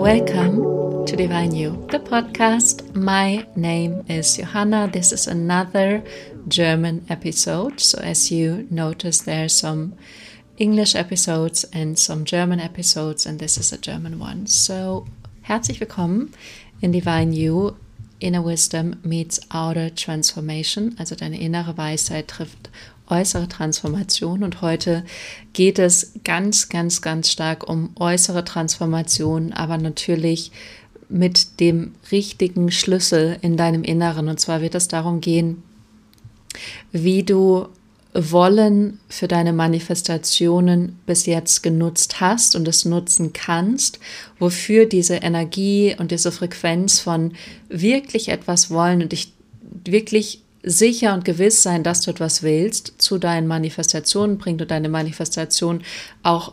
Welcome 0.00 1.04
to 1.04 1.14
Divine 1.14 1.54
You, 1.54 1.86
the 1.90 1.98
podcast. 1.98 2.94
My 2.94 3.46
name 3.54 4.02
is 4.08 4.34
Johanna. 4.34 4.88
This 4.90 5.12
is 5.12 5.26
another 5.26 6.02
German 6.48 7.04
episode. 7.10 7.80
So, 7.80 7.98
as 7.98 8.32
you 8.32 8.66
notice, 8.70 9.20
there 9.20 9.44
are 9.44 9.50
some 9.50 9.92
English 10.56 10.94
episodes 10.94 11.64
and 11.64 11.98
some 11.98 12.24
German 12.24 12.60
episodes, 12.60 13.26
and 13.26 13.38
this 13.38 13.58
is 13.58 13.74
a 13.74 13.78
German 13.78 14.18
one. 14.18 14.46
So, 14.46 15.06
herzlich 15.42 15.80
willkommen 15.80 16.32
in 16.80 16.92
Divine 16.92 17.34
You. 17.34 17.76
Inner 18.20 18.42
Wisdom 18.42 19.00
meets 19.04 19.38
Outer 19.50 19.90
Transformation, 19.90 20.96
also 20.98 21.14
deine 21.14 21.38
innere 21.38 21.76
Weisheit 21.76 22.28
trifft 22.28 22.70
äußere 23.10 23.48
Transformation. 23.48 24.42
Und 24.42 24.62
heute 24.62 25.04
geht 25.52 25.78
es 25.78 26.12
ganz, 26.24 26.68
ganz, 26.68 27.02
ganz 27.02 27.30
stark 27.30 27.68
um 27.68 27.90
äußere 27.98 28.44
Transformation, 28.44 29.52
aber 29.52 29.78
natürlich 29.78 30.52
mit 31.08 31.60
dem 31.60 31.92
richtigen 32.12 32.70
Schlüssel 32.70 33.36
in 33.42 33.56
deinem 33.56 33.82
Inneren. 33.82 34.28
Und 34.28 34.40
zwar 34.40 34.62
wird 34.62 34.74
es 34.74 34.88
darum 34.88 35.20
gehen, 35.20 35.62
wie 36.92 37.22
du 37.22 37.66
wollen 38.12 38.98
für 39.08 39.28
deine 39.28 39.52
Manifestationen 39.52 40.98
bis 41.06 41.26
jetzt 41.26 41.62
genutzt 41.62 42.20
hast 42.20 42.56
und 42.56 42.66
es 42.66 42.84
nutzen 42.84 43.32
kannst, 43.32 44.00
wofür 44.38 44.86
diese 44.86 45.16
Energie 45.16 45.94
und 45.96 46.10
diese 46.10 46.32
Frequenz 46.32 46.98
von 46.98 47.34
wirklich 47.68 48.28
etwas 48.28 48.70
wollen 48.70 49.02
und 49.02 49.12
dich 49.12 49.32
wirklich 49.84 50.42
sicher 50.62 51.14
und 51.14 51.24
gewiss 51.24 51.62
sein, 51.62 51.82
dass 51.82 52.02
du 52.02 52.10
etwas 52.10 52.42
willst, 52.42 52.94
zu 52.98 53.18
deinen 53.18 53.46
Manifestationen 53.46 54.38
bringt 54.38 54.60
und 54.60 54.70
deine 54.70 54.88
Manifestation 54.88 55.82
auch 56.22 56.52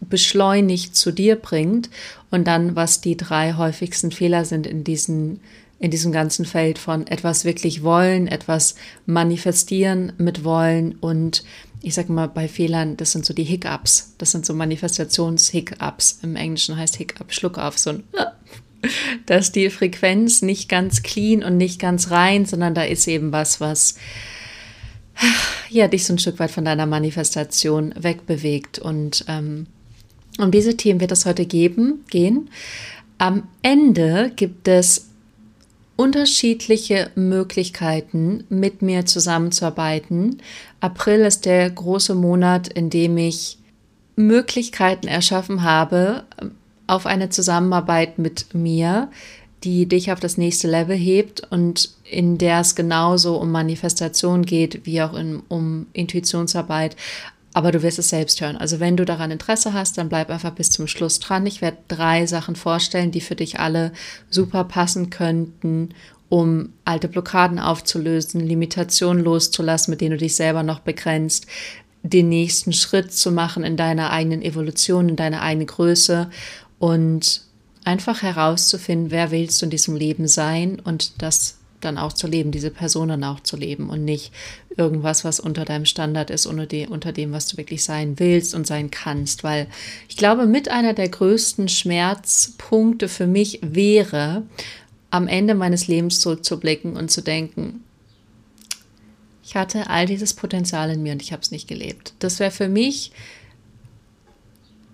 beschleunigt 0.00 0.94
zu 0.94 1.10
dir 1.10 1.36
bringt 1.36 1.90
und 2.30 2.46
dann, 2.46 2.76
was 2.76 3.00
die 3.00 3.16
drei 3.16 3.54
häufigsten 3.54 4.12
Fehler 4.12 4.44
sind 4.44 4.66
in 4.66 4.84
diesen 4.84 5.40
in 5.78 5.90
diesem 5.90 6.10
ganzen 6.10 6.46
Feld 6.46 6.78
von 6.78 7.06
etwas 7.06 7.44
wirklich 7.44 7.82
wollen, 7.82 8.28
etwas 8.28 8.76
manifestieren 9.04 10.14
mit 10.16 10.42
wollen 10.42 10.94
und 10.94 11.44
ich 11.82 11.94
sage 11.94 12.12
mal 12.12 12.28
bei 12.28 12.48
Fehlern, 12.48 12.96
das 12.96 13.12
sind 13.12 13.26
so 13.26 13.34
die 13.34 13.44
Hiccups, 13.44 14.14
das 14.16 14.30
sind 14.30 14.46
so 14.46 14.54
Manifestations-Hiccups. 14.54 16.20
Im 16.22 16.34
Englischen 16.34 16.76
heißt 16.76 16.96
Hiccup 16.96 17.32
Schluck 17.32 17.58
auf, 17.58 17.78
so 17.78 17.90
ein 17.90 18.04
dass 19.26 19.52
die 19.52 19.70
Frequenz 19.70 20.42
nicht 20.42 20.68
ganz 20.68 21.02
clean 21.02 21.42
und 21.42 21.56
nicht 21.56 21.80
ganz 21.80 22.10
rein, 22.10 22.46
sondern 22.46 22.74
da 22.74 22.82
ist 22.82 23.06
eben 23.08 23.32
was, 23.32 23.60
was 23.60 23.96
ja 25.70 25.88
dich 25.88 26.04
so 26.04 26.14
ein 26.14 26.18
Stück 26.18 26.38
weit 26.38 26.50
von 26.50 26.64
deiner 26.64 26.86
Manifestation 26.86 27.94
wegbewegt. 27.98 28.78
Und 28.78 29.24
ähm, 29.28 29.66
um 30.38 30.50
diese 30.50 30.76
Themen 30.76 31.00
wird 31.00 31.12
es 31.12 31.26
heute 31.26 31.46
geben, 31.46 32.04
gehen. 32.10 32.50
Am 33.18 33.48
Ende 33.62 34.32
gibt 34.36 34.68
es 34.68 35.08
unterschiedliche 35.96 37.10
Möglichkeiten, 37.14 38.44
mit 38.50 38.82
mir 38.82 39.06
zusammenzuarbeiten. 39.06 40.42
April 40.80 41.20
ist 41.20 41.46
der 41.46 41.70
große 41.70 42.14
Monat, 42.14 42.68
in 42.68 42.90
dem 42.90 43.16
ich 43.16 43.58
Möglichkeiten 44.14 45.08
erschaffen 45.08 45.62
habe, 45.62 46.24
auf 46.86 47.06
eine 47.06 47.30
Zusammenarbeit 47.30 48.18
mit 48.18 48.54
mir, 48.54 49.10
die 49.64 49.86
dich 49.86 50.12
auf 50.12 50.20
das 50.20 50.38
nächste 50.38 50.68
Level 50.68 50.96
hebt 50.96 51.42
und 51.50 51.90
in 52.04 52.38
der 52.38 52.60
es 52.60 52.74
genauso 52.74 53.36
um 53.36 53.50
Manifestation 53.50 54.44
geht, 54.44 54.86
wie 54.86 55.02
auch 55.02 55.14
in, 55.14 55.42
um 55.48 55.86
Intuitionsarbeit. 55.92 56.96
Aber 57.52 57.72
du 57.72 57.82
wirst 57.82 57.98
es 57.98 58.10
selbst 58.10 58.40
hören. 58.40 58.56
Also 58.58 58.80
wenn 58.80 58.98
du 58.98 59.04
daran 59.06 59.30
Interesse 59.30 59.72
hast, 59.72 59.96
dann 59.96 60.10
bleib 60.10 60.28
einfach 60.30 60.52
bis 60.52 60.70
zum 60.70 60.86
Schluss 60.86 61.20
dran. 61.20 61.46
Ich 61.46 61.62
werde 61.62 61.78
drei 61.88 62.26
Sachen 62.26 62.54
vorstellen, 62.54 63.10
die 63.10 63.22
für 63.22 63.34
dich 63.34 63.58
alle 63.58 63.92
super 64.28 64.64
passen 64.64 65.08
könnten, 65.08 65.88
um 66.28 66.70
alte 66.84 67.08
Blockaden 67.08 67.58
aufzulösen, 67.58 68.40
Limitationen 68.40 69.24
loszulassen, 69.24 69.90
mit 69.90 70.00
denen 70.00 70.12
du 70.12 70.18
dich 70.18 70.36
selber 70.36 70.62
noch 70.62 70.80
begrenzt, 70.80 71.46
den 72.02 72.28
nächsten 72.28 72.72
Schritt 72.72 73.12
zu 73.12 73.32
machen 73.32 73.64
in 73.64 73.76
deiner 73.76 74.10
eigenen 74.10 74.42
Evolution, 74.42 75.08
in 75.08 75.16
deiner 75.16 75.42
eigenen 75.42 75.66
Größe 75.66 76.30
und 76.78 77.42
einfach 77.84 78.22
herauszufinden, 78.22 79.10
wer 79.10 79.30
willst 79.30 79.60
du 79.60 79.66
in 79.66 79.70
diesem 79.70 79.96
Leben 79.96 80.26
sein 80.28 80.80
und 80.80 81.22
das 81.22 81.58
dann 81.80 81.98
auch 81.98 82.12
zu 82.12 82.26
leben, 82.26 82.50
diese 82.50 82.70
Person 82.70 83.08
dann 83.08 83.24
auch 83.24 83.40
zu 83.40 83.56
leben 83.56 83.90
und 83.90 84.04
nicht 84.04 84.32
irgendwas, 84.76 85.24
was 85.24 85.40
unter 85.40 85.64
deinem 85.64 85.84
Standard 85.84 86.30
ist, 86.30 86.46
unter, 86.46 86.66
die, 86.66 86.86
unter 86.86 87.12
dem, 87.12 87.32
was 87.32 87.46
du 87.46 87.56
wirklich 87.56 87.84
sein 87.84 88.18
willst 88.18 88.54
und 88.54 88.66
sein 88.66 88.90
kannst. 88.90 89.44
Weil 89.44 89.68
ich 90.08 90.16
glaube, 90.16 90.46
mit 90.46 90.68
einer 90.68 90.94
der 90.94 91.08
größten 91.08 91.68
Schmerzpunkte 91.68 93.08
für 93.08 93.26
mich 93.26 93.60
wäre, 93.62 94.42
am 95.10 95.28
Ende 95.28 95.54
meines 95.54 95.86
Lebens 95.86 96.20
zurückzublicken 96.20 96.96
und 96.96 97.10
zu 97.10 97.22
denken, 97.22 97.84
ich 99.44 99.54
hatte 99.54 99.88
all 99.88 100.06
dieses 100.06 100.34
Potenzial 100.34 100.90
in 100.90 101.02
mir 101.02 101.12
und 101.12 101.22
ich 101.22 101.32
habe 101.32 101.42
es 101.42 101.52
nicht 101.52 101.68
gelebt. 101.68 102.14
Das 102.18 102.40
wäre 102.40 102.50
für 102.50 102.68
mich 102.68 103.12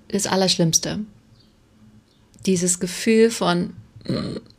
das 0.08 0.26
Allerschlimmste 0.26 1.00
dieses 2.46 2.80
Gefühl 2.80 3.30
von, 3.30 3.74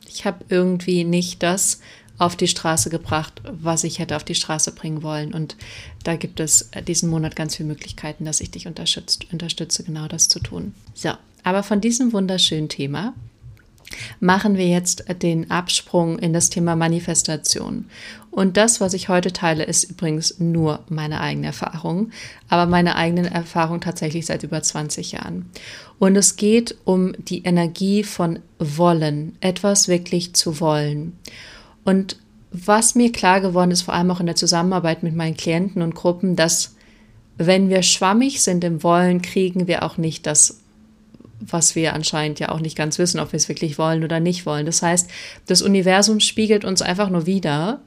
ich 0.08 0.26
habe 0.26 0.46
irgendwie 0.50 1.04
nicht 1.04 1.44
das 1.44 1.80
auf 2.18 2.36
die 2.36 2.48
Straße 2.48 2.90
gebracht, 2.90 3.42
was 3.44 3.84
ich 3.84 4.00
hätte 4.00 4.16
auf 4.16 4.24
die 4.24 4.36
Straße 4.36 4.72
bringen 4.72 5.04
wollen. 5.04 5.34
Und 5.34 5.56
da 6.04 6.16
gibt 6.16 6.40
es 6.40 6.70
diesen 6.88 7.10
Monat 7.10 7.36
ganz 7.36 7.56
viele 7.56 7.68
Möglichkeiten, 7.68 8.26
dass 8.26 8.40
ich 8.40 8.52
dich 8.52 8.68
unterstütze, 8.68 9.20
unterstütze 9.32 9.84
genau 9.84 10.08
das 10.08 10.30
zu 10.30 10.40
tun. 10.40 10.74
So, 10.94 11.12
aber 11.44 11.64
von 11.64 11.82
diesem 11.82 12.14
wunderschönen 12.14 12.70
Thema 12.70 13.14
machen 14.20 14.58
wir 14.58 14.68
jetzt 14.68 15.06
den 15.22 15.52
Absprung 15.52 16.20
in 16.20 16.34
das 16.34 16.50
Thema 16.50 16.76
Manifestation. 16.76 17.86
Und 18.32 18.58
das, 18.58 18.82
was 18.82 18.94
ich 18.94 19.10
heute 19.10 19.32
teile, 19.32 19.64
ist 19.64 19.84
übrigens 19.84 20.40
nur 20.40 20.80
meine 20.90 21.22
eigene 21.22 21.48
Erfahrung, 21.48 22.10
aber 22.50 22.66
meine 22.66 22.96
eigene 22.96 23.30
Erfahrung 23.30 23.80
tatsächlich 23.80 24.26
seit 24.26 24.42
über 24.42 24.62
20 24.62 25.12
Jahren. 25.12 25.52
Und 26.00 26.16
es 26.16 26.36
geht 26.36 26.76
um 26.84 27.14
die 27.18 27.44
Energie 27.44 28.04
von 28.04 28.40
Wollen, 28.58 29.38
etwas 29.40 29.88
wirklich 29.88 30.34
zu 30.34 30.60
wollen. 30.60 31.18
Und 31.84 32.18
was 32.52 32.96
mir 32.96 33.12
klar 33.12 33.40
geworden 33.40 33.72
ist, 33.72 33.84
vor 33.84 33.94
allem 33.94 34.10
auch 34.10 34.20
in 34.20 34.26
der 34.26 34.36
Zusammenarbeit 34.36 35.04
mit 35.04 35.16
meinen 35.16 35.38
Klienten 35.38 35.82
und 35.82 35.96
Gruppen, 35.96 36.36
dass 36.36 36.76
wenn 37.38 37.70
wir 37.70 37.84
schwammig 37.84 38.42
sind 38.42 38.64
im 38.64 38.84
Wollen, 38.84 39.22
kriegen 39.22 39.68
wir 39.68 39.84
auch 39.84 39.98
nicht 39.98 40.26
das 40.26 40.60
was 41.48 41.76
wir 41.76 41.94
anscheinend 41.94 42.40
ja 42.40 42.50
auch 42.50 42.60
nicht 42.60 42.78
ganz 42.78 43.00
wissen, 43.00 43.20
ob 43.20 43.32
wir 43.32 43.38
es 43.38 43.50
wirklich 43.50 43.78
wollen 43.78 44.04
oder 44.04 44.20
nicht 44.20 44.46
wollen. 44.46 44.66
Das 44.66 44.82
heißt, 44.82 45.10
das 45.48 45.62
Universum 45.62 46.20
spiegelt 46.20 46.66
uns 46.66 46.82
einfach 46.82 47.10
nur 47.10 47.26
wieder, 47.26 47.82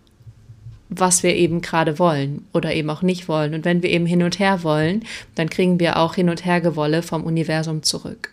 was 0.89 1.23
wir 1.23 1.35
eben 1.35 1.61
gerade 1.61 1.99
wollen 1.99 2.47
oder 2.53 2.75
eben 2.75 2.91
auch 2.91 3.03
nicht 3.03 3.29
wollen. 3.29 3.55
Und 3.55 3.65
wenn 3.65 3.83
wir 3.83 3.91
eben 3.91 4.07
hin 4.07 4.23
und 4.23 4.39
her 4.39 4.63
wollen, 4.63 5.05
dann 5.35 5.51
kriegen 5.51 5.81
wir 5.81 5.97
auch 5.99 6.15
hin 6.15 6.29
und 6.29 6.45
her 6.45 6.61
Gewolle 6.61 7.03
vom 7.03 7.25
Universum 7.25 7.83
zurück. 7.83 8.31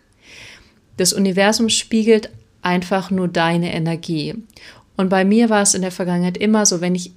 Das 0.98 1.14
Universum 1.14 1.70
spiegelt 1.70 2.30
einfach 2.62 3.10
nur 3.10 3.28
deine 3.28 3.74
Energie. 3.74 4.36
Und 4.96 5.10
bei 5.10 5.26
mir 5.26 5.50
war 5.50 5.64
es 5.64 5.74
in 5.74 5.82
der 5.82 5.92
Vergangenheit 5.92 6.38
immer 6.38 6.66
so, 6.66 6.82
wenn 6.82 6.96
ich 6.96 7.12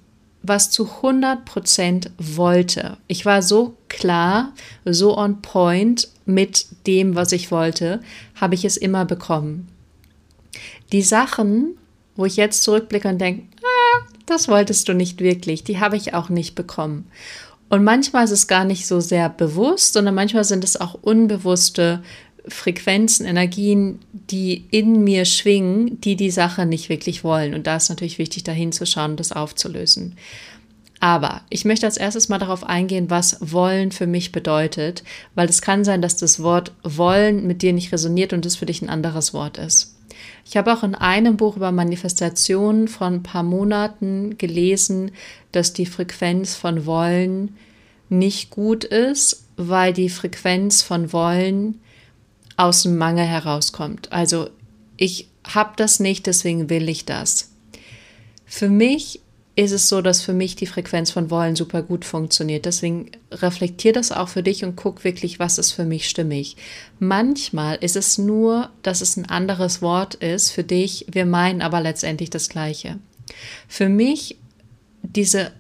was 0.49 0.71
zu 0.71 0.85
100 0.97 1.45
Prozent 1.45 2.11
wollte. 2.19 2.97
Ich 3.07 3.25
war 3.27 3.43
so 3.43 3.77
klar, 3.89 4.53
so 4.85 5.17
on 5.17 5.43
point 5.43 6.09
mit 6.25 6.67
dem, 6.87 7.15
was 7.15 7.33
ich 7.33 7.51
wollte, 7.51 8.01
habe 8.35 8.55
ich 8.55 8.65
es 8.65 8.77
immer 8.77 9.05
bekommen. 9.05 9.69
Die 10.93 11.03
Sachen, 11.03 11.77
wo 12.17 12.25
ich 12.25 12.37
jetzt 12.37 12.63
zurückblicke 12.63 13.09
und 13.09 13.21
denke, 13.21 13.43
ah, 13.63 14.07
das 14.27 14.49
wolltest 14.49 14.89
du 14.89 14.95
nicht 14.95 15.21
wirklich, 15.21 15.65
die 15.65 15.81
habe 15.81 15.97
ich 15.97 16.15
auch 16.15 16.29
nicht 16.29 16.55
bekommen. 16.55 17.07
Und 17.69 17.83
manchmal 17.83 18.25
ist 18.25 18.31
es 18.31 18.47
gar 18.47 18.65
nicht 18.65 18.87
so 18.87 19.01
sehr 19.01 19.29
bewusst, 19.29 19.95
sondern 19.95 20.15
manchmal 20.15 20.45
sind 20.45 20.63
es 20.63 20.81
auch 20.81 20.95
unbewusste 20.95 22.03
Frequenzen, 22.49 23.27
Energien, 23.27 23.99
die 24.13 24.67
in 24.71 25.03
mir 25.05 25.25
schwingen, 25.25 26.01
die 26.01 26.17
die 26.17 26.31
Sache 26.31 26.67
nicht 26.67 26.89
wirklich 26.89 27.25
wollen. 27.25 27.55
Und 27.55 27.67
da 27.67 27.77
ist 27.77 27.89
natürlich 27.89 28.19
wichtig, 28.19 28.45
da 28.45 28.53
hinzuschauen 28.53 29.13
und 29.13 29.21
das 29.21 29.33
aufzulösen. 29.33 30.17
Aber 31.01 31.43
ich 31.51 31.65
möchte 31.65 31.87
als 31.87 31.99
erstes 31.99 32.29
mal 32.29 32.39
darauf 32.39 32.65
eingehen, 32.65 33.11
was 33.11 33.39
wollen 33.41 33.93
für 33.93 34.07
mich 34.07 34.33
bedeutet, 34.33 35.05
weil 35.35 35.49
es 35.49 35.61
kann 35.61 35.85
sein, 35.85 36.01
dass 36.01 36.17
das 36.17 36.43
Wort 36.43 36.73
wollen 36.83 37.47
mit 37.47 37.63
dir 37.63 37.73
nicht 37.73 37.93
resoniert 37.93 38.33
und 38.33 38.47
es 38.47 38.57
für 38.57 38.67
dich 38.67 38.81
ein 38.81 38.89
anderes 38.89 39.35
Wort 39.35 39.59
ist. 39.59 39.95
Ich 40.49 40.57
habe 40.57 40.73
auch 40.73 40.83
in 40.83 40.95
einem 40.95 41.37
Buch 41.37 41.57
über 41.57 41.73
Manifestationen 41.73 42.89
von 42.89 43.15
ein 43.15 43.23
paar 43.23 43.43
Monaten 43.43 44.39
gelesen, 44.39 45.11
dass 45.53 45.73
die 45.73 45.87
Frequenz 45.87 46.55
von 46.55 46.87
wollen 46.87 47.57
nicht 48.09 48.51
gut 48.51 48.85
ist, 48.85 49.45
weil 49.57 49.93
die 49.93 50.09
Frequenz 50.09 50.83
von 50.83 51.13
wollen 51.13 51.81
aus 52.57 52.83
dem 52.83 52.97
Mangel 52.97 53.27
herauskommt. 53.27 54.13
Also 54.13 54.51
ich 54.97 55.29
habe 55.47 55.75
das 55.77 56.01
nicht, 56.01 56.27
deswegen 56.27 56.71
will 56.71 56.89
ich 56.89 57.05
das. 57.05 57.53
Für 58.47 58.69
mich 58.69 59.21
ist 59.57 59.73
es 59.73 59.89
so, 59.89 60.03
dass 60.03 60.21
für 60.21 60.35
mich 60.35 60.55
die 60.55 60.67
Frequenz 60.67 61.11
von 61.11 61.31
Wollen 61.31 61.57
super 61.57 61.83
gut 61.83 62.05
funktioniert. 62.05 62.67
Deswegen 62.67 63.11
reflektier 63.33 63.95
das 63.95 64.13
auch 64.13 64.29
für 64.29 64.43
dich 64.43 64.65
und 64.65 64.77
guck 64.77 65.03
wirklich, 65.03 65.39
was 65.39 65.57
ist 65.57 65.73
für 65.73 65.87
mich 65.87 66.09
stimmig. 66.09 66.57
Manchmal 66.99 67.77
ist 67.77 67.97
es 67.97 68.19
nur, 68.19 68.71
dass 68.83 69.01
es 69.01 69.17
ein 69.17 69.31
anderes 69.31 69.81
Wort 69.81 70.15
ist 70.17 70.51
für 70.51 70.63
dich. 70.63 71.07
Wir 71.11 71.25
meinen 71.25 71.63
aber 71.63 71.81
letztendlich 71.81 72.29
das 72.29 72.51
Gleiche. 72.51 72.99
Für 73.67 73.89
mich 73.89 74.37
diese 75.03 75.53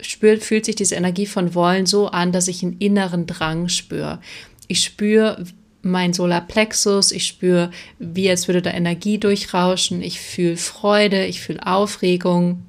spürt, 0.00 0.42
fühlt 0.42 0.64
sich 0.64 0.74
diese 0.74 0.94
Energie 0.94 1.26
von 1.26 1.54
Wollen 1.54 1.84
so 1.84 2.08
an, 2.08 2.32
dass 2.32 2.48
ich 2.48 2.62
einen 2.62 2.78
inneren 2.78 3.26
Drang 3.26 3.68
spüre. 3.68 4.20
Ich 4.66 4.82
spüre 4.82 5.44
mein 5.82 6.12
Solarplexus, 6.12 7.12
ich 7.12 7.26
spüre, 7.26 7.70
wie 7.98 8.30
als 8.30 8.48
würde 8.48 8.62
da 8.62 8.70
Energie 8.70 9.18
durchrauschen, 9.18 10.00
ich 10.00 10.20
fühle 10.20 10.56
Freude, 10.56 11.26
ich 11.26 11.40
fühle 11.40 11.66
Aufregung, 11.66 12.62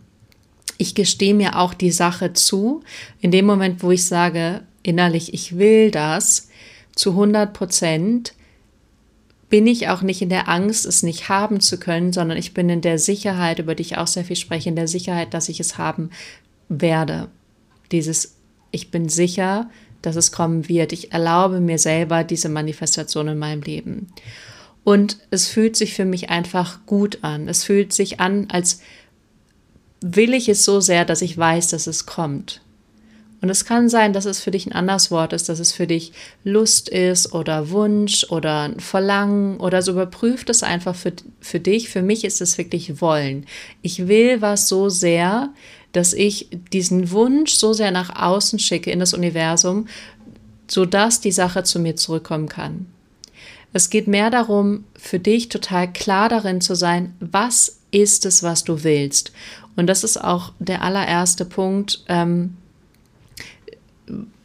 ich 0.77 0.95
gestehe 0.95 1.33
mir 1.33 1.59
auch 1.59 1.73
die 1.73 1.91
Sache 1.91 2.33
zu. 2.33 2.83
In 3.21 3.31
dem 3.31 3.45
Moment, 3.45 3.83
wo 3.83 3.91
ich 3.91 4.05
sage, 4.05 4.61
innerlich, 4.81 5.33
ich 5.33 5.57
will 5.57 5.91
das 5.91 6.49
zu 6.95 7.11
100 7.11 7.53
Prozent, 7.53 8.33
bin 9.49 9.67
ich 9.67 9.87
auch 9.87 10.01
nicht 10.01 10.23
in 10.23 10.29
der 10.29 10.49
Angst, 10.49 10.85
es 10.85 11.03
nicht 11.03 11.29
haben 11.29 11.59
zu 11.59 11.77
können, 11.77 12.11
sondern 12.11 12.39
ich 12.39 12.55
bin 12.55 12.69
in 12.69 12.81
der 12.81 12.97
Sicherheit, 12.97 13.59
über 13.59 13.75
die 13.75 13.83
ich 13.83 13.97
auch 13.97 14.07
sehr 14.07 14.25
viel 14.25 14.35
spreche, 14.35 14.69
in 14.69 14.75
der 14.75 14.87
Sicherheit, 14.87 15.35
dass 15.35 15.47
ich 15.47 15.59
es 15.59 15.77
haben 15.77 16.09
werde. 16.69 17.29
Dieses, 17.91 18.35
ich 18.71 18.89
bin 18.89 19.09
sicher, 19.09 19.69
dass 20.03 20.15
es 20.15 20.31
kommen 20.31 20.69
wird. 20.69 20.93
Ich 20.93 21.11
erlaube 21.11 21.59
mir 21.59 21.79
selber 21.79 22.23
diese 22.23 22.49
Manifestation 22.49 23.27
in 23.29 23.39
meinem 23.39 23.63
Leben. 23.63 24.07
Und 24.83 25.17
es 25.31 25.47
fühlt 25.47 25.75
sich 25.75 25.95
für 25.95 26.05
mich 26.05 26.29
einfach 26.29 26.85
gut 26.85 27.19
an. 27.23 27.47
Es 27.47 27.63
fühlt 27.63 27.93
sich 27.93 28.19
an, 28.19 28.47
als 28.51 28.81
will 30.01 30.33
ich 30.33 30.49
es 30.49 30.65
so 30.65 30.81
sehr, 30.81 31.05
dass 31.05 31.21
ich 31.21 31.37
weiß, 31.37 31.69
dass 31.69 31.87
es 31.87 32.05
kommt. 32.05 32.61
Und 33.41 33.49
es 33.49 33.65
kann 33.65 33.89
sein, 33.89 34.13
dass 34.13 34.23
es 34.23 34.39
für 34.39 34.51
dich 34.51 34.67
ein 34.67 34.71
anderes 34.71 35.11
Wort 35.11 35.33
ist, 35.33 35.49
dass 35.49 35.59
es 35.59 35.73
für 35.73 35.85
dich 35.85 36.13
Lust 36.45 36.87
ist 36.87 37.33
oder 37.33 37.71
Wunsch 37.71 38.25
oder 38.29 38.71
Verlangen 38.77 39.57
oder 39.57 39.81
so 39.81 39.91
überprüft 39.91 40.49
es 40.49 40.63
einfach 40.63 40.95
für, 40.95 41.11
für 41.41 41.59
dich. 41.59 41.89
Für 41.89 42.01
mich 42.01 42.23
ist 42.23 42.39
es 42.39 42.57
wirklich 42.57 43.01
Wollen. 43.01 43.45
Ich 43.81 44.07
will 44.07 44.41
was 44.41 44.69
so 44.69 44.87
sehr, 44.87 45.53
dass 45.93 46.13
ich 46.13 46.49
diesen 46.71 47.11
Wunsch 47.11 47.53
so 47.53 47.73
sehr 47.73 47.91
nach 47.91 48.21
außen 48.21 48.59
schicke 48.59 48.91
in 48.91 48.99
das 48.99 49.13
Universum, 49.13 49.87
sodass 50.67 51.21
die 51.21 51.31
Sache 51.31 51.63
zu 51.63 51.79
mir 51.79 51.95
zurückkommen 51.95 52.49
kann. 52.49 52.87
Es 53.73 53.89
geht 53.89 54.07
mehr 54.07 54.29
darum, 54.29 54.83
für 54.95 55.19
dich 55.19 55.49
total 55.49 55.91
klar 55.91 56.29
darin 56.29 56.61
zu 56.61 56.75
sein, 56.75 57.15
was 57.19 57.79
ist 57.91 58.25
es, 58.25 58.43
was 58.43 58.63
du 58.63 58.83
willst. 58.83 59.31
Und 59.75 59.87
das 59.87 60.03
ist 60.03 60.17
auch 60.17 60.53
der 60.59 60.83
allererste 60.83 61.45
Punkt, 61.45 62.03
ähm, 62.07 62.55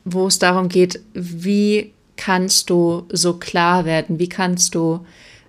wo 0.05 0.27
es 0.27 0.39
darum 0.39 0.69
geht, 0.69 1.01
wie 1.13 1.93
kannst 2.17 2.71
du 2.71 3.05
so 3.11 3.35
klar 3.35 3.85
werden, 3.85 4.19
wie 4.19 4.29
kannst 4.29 4.75
du 4.75 5.05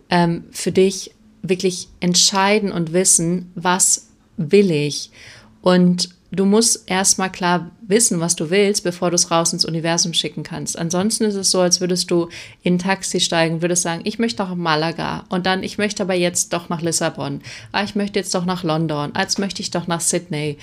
ähm, 0.09 0.43
für 0.51 0.71
dich 0.71 1.11
wirklich 1.41 1.87
entscheiden 2.01 2.71
und 2.71 2.91
wissen, 2.91 3.51
was 3.55 4.09
will 4.37 4.71
ich. 4.71 5.11
Und 5.61 6.09
du 6.31 6.45
musst 6.45 6.89
erstmal 6.89 7.31
klar 7.31 7.71
wissen, 7.81 8.19
was 8.19 8.35
du 8.35 8.49
willst, 8.49 8.83
bevor 8.83 9.09
du 9.09 9.15
es 9.15 9.31
raus 9.31 9.51
ins 9.53 9.65
Universum 9.65 10.13
schicken 10.13 10.43
kannst. 10.43 10.77
Ansonsten 10.77 11.25
ist 11.25 11.35
es 11.35 11.51
so, 11.51 11.59
als 11.59 11.81
würdest 11.81 12.11
du 12.11 12.29
in 12.61 12.75
ein 12.75 12.79
Taxi 12.79 13.19
steigen, 13.19 13.61
würdest 13.61 13.83
sagen, 13.83 14.01
ich 14.03 14.19
möchte 14.19 14.43
nach 14.43 14.53
Malaga 14.55 15.25
und 15.29 15.45
dann, 15.45 15.63
ich 15.63 15.77
möchte 15.77 16.03
aber 16.03 16.13
jetzt 16.13 16.53
doch 16.53 16.69
nach 16.69 16.81
Lissabon. 16.81 17.41
Ah, 17.71 17.83
ich 17.83 17.95
möchte 17.95 18.19
jetzt 18.19 18.35
doch 18.35 18.45
nach 18.45 18.63
London. 18.63 19.15
Als 19.15 19.37
möchte 19.37 19.61
ich 19.61 19.71
doch 19.71 19.87
nach 19.87 20.01
Sydney. 20.01 20.57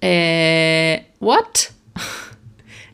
Äh, 0.00 1.00
what? 1.18 1.72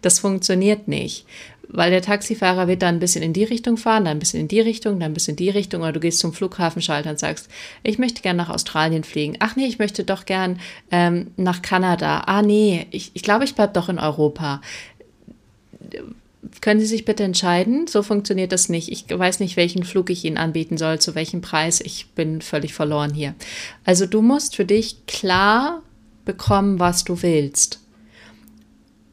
Das 0.03 0.21
funktioniert 0.21 0.87
nicht 0.87 1.27
weil 1.69 1.91
der 1.91 2.03
Taxifahrer 2.03 2.69
wird 2.69 2.83
dann 2.83 2.97
ein 2.97 3.01
bisschen 3.01 3.23
in 3.23 3.33
die 3.33 3.45
Richtung 3.45 3.77
fahren, 3.77 4.05
dann 4.05 4.17
ein 4.17 4.21
bisschen 4.21 4.41
in 4.41 4.49
die 4.49 4.61
Richtung, 4.61 5.01
dann 5.01 5.11
ein 5.11 5.15
bisschen 5.15 5.33
in 5.33 5.37
die 5.37 5.51
Richtung, 5.51 5.83
oder 5.83 5.93
du 5.93 6.01
gehst 6.01 6.21
zum 6.21 6.33
Flughafenschalter 6.33 7.11
und 7.11 7.19
sagst, 7.19 7.49
ich 7.83 7.99
möchte 7.99 8.23
gerne 8.23 8.39
nach 8.39 8.51
Australien 8.51 9.05
fliegen. 9.05 9.37
Ach 9.41 9.57
nee, 9.57 9.67
ich 9.67 9.79
möchte 9.79 10.05
doch 10.05 10.27
gern 10.27 10.61
ähm, 10.91 11.29
nach 11.37 11.63
Kanada. 11.63 12.25
Ah 12.27 12.43
nee, 12.43 12.87
ich, 12.91 13.11
ich 13.15 13.23
glaube, 13.23 13.45
ich 13.45 13.55
bleibe 13.55 13.73
doch 13.73 13.89
in 13.89 13.99
Europa. 13.99 14.61
Können 16.61 16.81
Sie 16.81 16.87
sich 16.87 17.05
bitte 17.05 17.25
entscheiden? 17.25 17.87
So 17.87 18.03
funktioniert 18.03 18.53
das 18.53 18.69
nicht. 18.69 18.91
Ich 18.91 19.07
weiß 19.09 19.41
nicht, 19.41 19.57
welchen 19.57 19.85
Flug 19.85 20.11
ich 20.11 20.25
Ihnen 20.25 20.39
anbieten 20.39 20.79
soll, 20.79 21.01
zu 21.01 21.15
welchem 21.15 21.41
Preis. 21.41 21.81
Ich 21.81 22.11
bin 22.11 22.41
völlig 22.41 22.73
verloren 22.75 23.13
hier. 23.13 23.35
Also 23.85 24.07
du 24.07 24.23
musst 24.23 24.57
für 24.57 24.65
dich 24.65 25.07
klar 25.07 25.83
bekommen, 26.25 26.79
was 26.79 27.05
du 27.05 27.23
willst. 27.23 27.81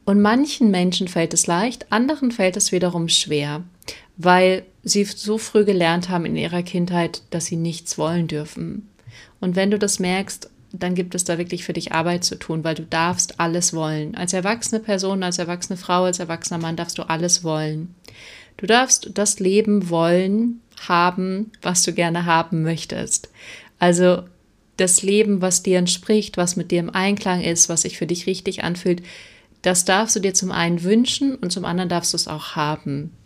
Und 0.04 0.20
manchen 0.20 0.70
Menschen 0.70 1.08
fällt 1.08 1.32
es 1.32 1.46
leicht, 1.46 1.90
anderen 1.90 2.30
fällt 2.30 2.56
es 2.56 2.72
wiederum 2.72 3.08
schwer, 3.08 3.62
weil 4.16 4.64
sie 4.82 5.04
so 5.04 5.38
früh 5.38 5.64
gelernt 5.64 6.10
haben 6.10 6.26
in 6.26 6.36
ihrer 6.36 6.62
Kindheit, 6.62 7.22
dass 7.30 7.46
sie 7.46 7.56
nichts 7.56 7.96
wollen 7.96 8.26
dürfen. 8.26 8.88
Und 9.40 9.56
wenn 9.56 9.70
du 9.70 9.78
das 9.78 9.98
merkst, 9.98 10.50
dann 10.72 10.94
gibt 10.94 11.14
es 11.14 11.24
da 11.24 11.38
wirklich 11.38 11.64
für 11.64 11.72
dich 11.72 11.92
Arbeit 11.92 12.24
zu 12.24 12.36
tun, 12.36 12.64
weil 12.64 12.74
du 12.74 12.82
darfst 12.82 13.38
alles 13.40 13.72
wollen. 13.74 14.14
Als 14.16 14.32
erwachsene 14.32 14.80
Person, 14.80 15.22
als 15.22 15.38
erwachsene 15.38 15.76
Frau, 15.76 16.04
als 16.04 16.18
erwachsener 16.18 16.58
Mann 16.58 16.76
darfst 16.76 16.98
du 16.98 17.02
alles 17.02 17.44
wollen. 17.44 17.94
Du 18.56 18.66
darfst 18.66 19.10
das 19.14 19.40
Leben 19.40 19.88
wollen, 19.88 20.60
haben, 20.88 21.52
was 21.62 21.82
du 21.82 21.92
gerne 21.92 22.26
haben 22.26 22.62
möchtest. 22.62 23.28
Also 23.78 24.24
das 24.76 25.02
Leben, 25.02 25.40
was 25.40 25.62
dir 25.62 25.78
entspricht, 25.78 26.36
was 26.36 26.56
mit 26.56 26.70
dir 26.70 26.80
im 26.80 26.90
Einklang 26.90 27.42
ist, 27.42 27.68
was 27.68 27.82
sich 27.82 27.96
für 27.96 28.06
dich 28.06 28.26
richtig 28.26 28.64
anfühlt, 28.64 29.02
das 29.64 29.86
darfst 29.86 30.14
du 30.14 30.20
dir 30.20 30.34
zum 30.34 30.52
einen 30.52 30.82
wünschen 30.82 31.36
und 31.36 31.50
zum 31.50 31.64
anderen 31.64 31.88
darfst 31.88 32.12
du 32.12 32.16
es 32.16 32.28
auch 32.28 32.54
haben. 32.54 33.16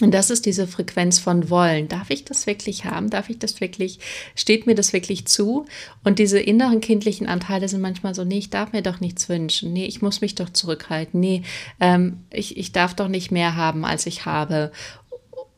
Und 0.00 0.12
das 0.12 0.30
ist 0.30 0.46
diese 0.46 0.66
Frequenz 0.66 1.18
von 1.18 1.50
Wollen. 1.50 1.88
Darf 1.88 2.10
ich 2.10 2.24
das 2.24 2.46
wirklich 2.46 2.84
haben? 2.84 3.10
Darf 3.10 3.30
ich 3.30 3.38
das 3.38 3.60
wirklich? 3.60 3.98
Steht 4.36 4.66
mir 4.66 4.74
das 4.74 4.92
wirklich 4.92 5.24
zu? 5.26 5.66
Und 6.04 6.18
diese 6.18 6.38
inneren 6.38 6.80
kindlichen 6.80 7.26
Anteile 7.26 7.68
sind 7.68 7.80
manchmal 7.80 8.14
so, 8.14 8.22
nee, 8.22 8.38
ich 8.38 8.50
darf 8.50 8.72
mir 8.72 8.82
doch 8.82 9.00
nichts 9.00 9.28
wünschen. 9.28 9.72
Nee, 9.72 9.86
ich 9.86 10.02
muss 10.02 10.20
mich 10.20 10.34
doch 10.36 10.50
zurückhalten. 10.50 11.18
Nee, 11.18 11.42
ähm, 11.80 12.18
ich, 12.30 12.58
ich 12.58 12.70
darf 12.70 12.94
doch 12.94 13.08
nicht 13.08 13.32
mehr 13.32 13.56
haben, 13.56 13.84
als 13.84 14.06
ich 14.06 14.24
habe. 14.24 14.70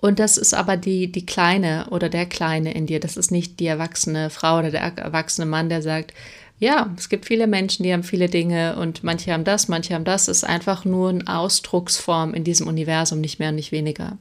Und 0.01 0.19
das 0.21 0.39
ist 0.39 0.55
aber 0.55 0.79
die, 0.79 1.13
die 1.13 1.27
Kleine 1.27 1.89
oder 1.91 2.09
der 2.09 2.25
Kleine 2.25 2.73
in 2.73 2.87
dir. 2.87 3.01
Das 3.01 3.19
ist 3.19 3.31
nicht 3.31 3.61
die 3.61 3.67
erwachsene 3.67 4.31
Frau 4.31 4.61
oder 4.61 4.71
der 4.71 4.81
erwachsene 4.81 5.45
Mann, 5.45 5.69
der 5.69 5.83
sagt, 5.83 6.15
ja, 6.61 6.95
es 6.97 7.09
gibt 7.09 7.25
viele 7.25 7.47
Menschen, 7.47 7.83
die 7.83 7.93
haben 7.93 8.05
viele 8.05 8.29
Dinge 8.29 8.77
und 8.77 9.03
manche 9.03 9.33
haben 9.33 9.45
das, 9.45 9.69
manche 9.69 9.95
haben 9.95 10.05
das. 10.05 10.29
Es 10.29 10.39
ist 10.39 10.45
einfach 10.45 10.85
nur 10.85 11.09
eine 11.09 11.27
Ausdrucksform 11.27 12.35
in 12.35 12.45
diesem 12.45 12.69
Universum, 12.69 13.23
nicht 13.23 13.39
mehr 13.39 13.49
und 13.49 13.55
nicht 13.55 13.73
weniger. 13.73 14.19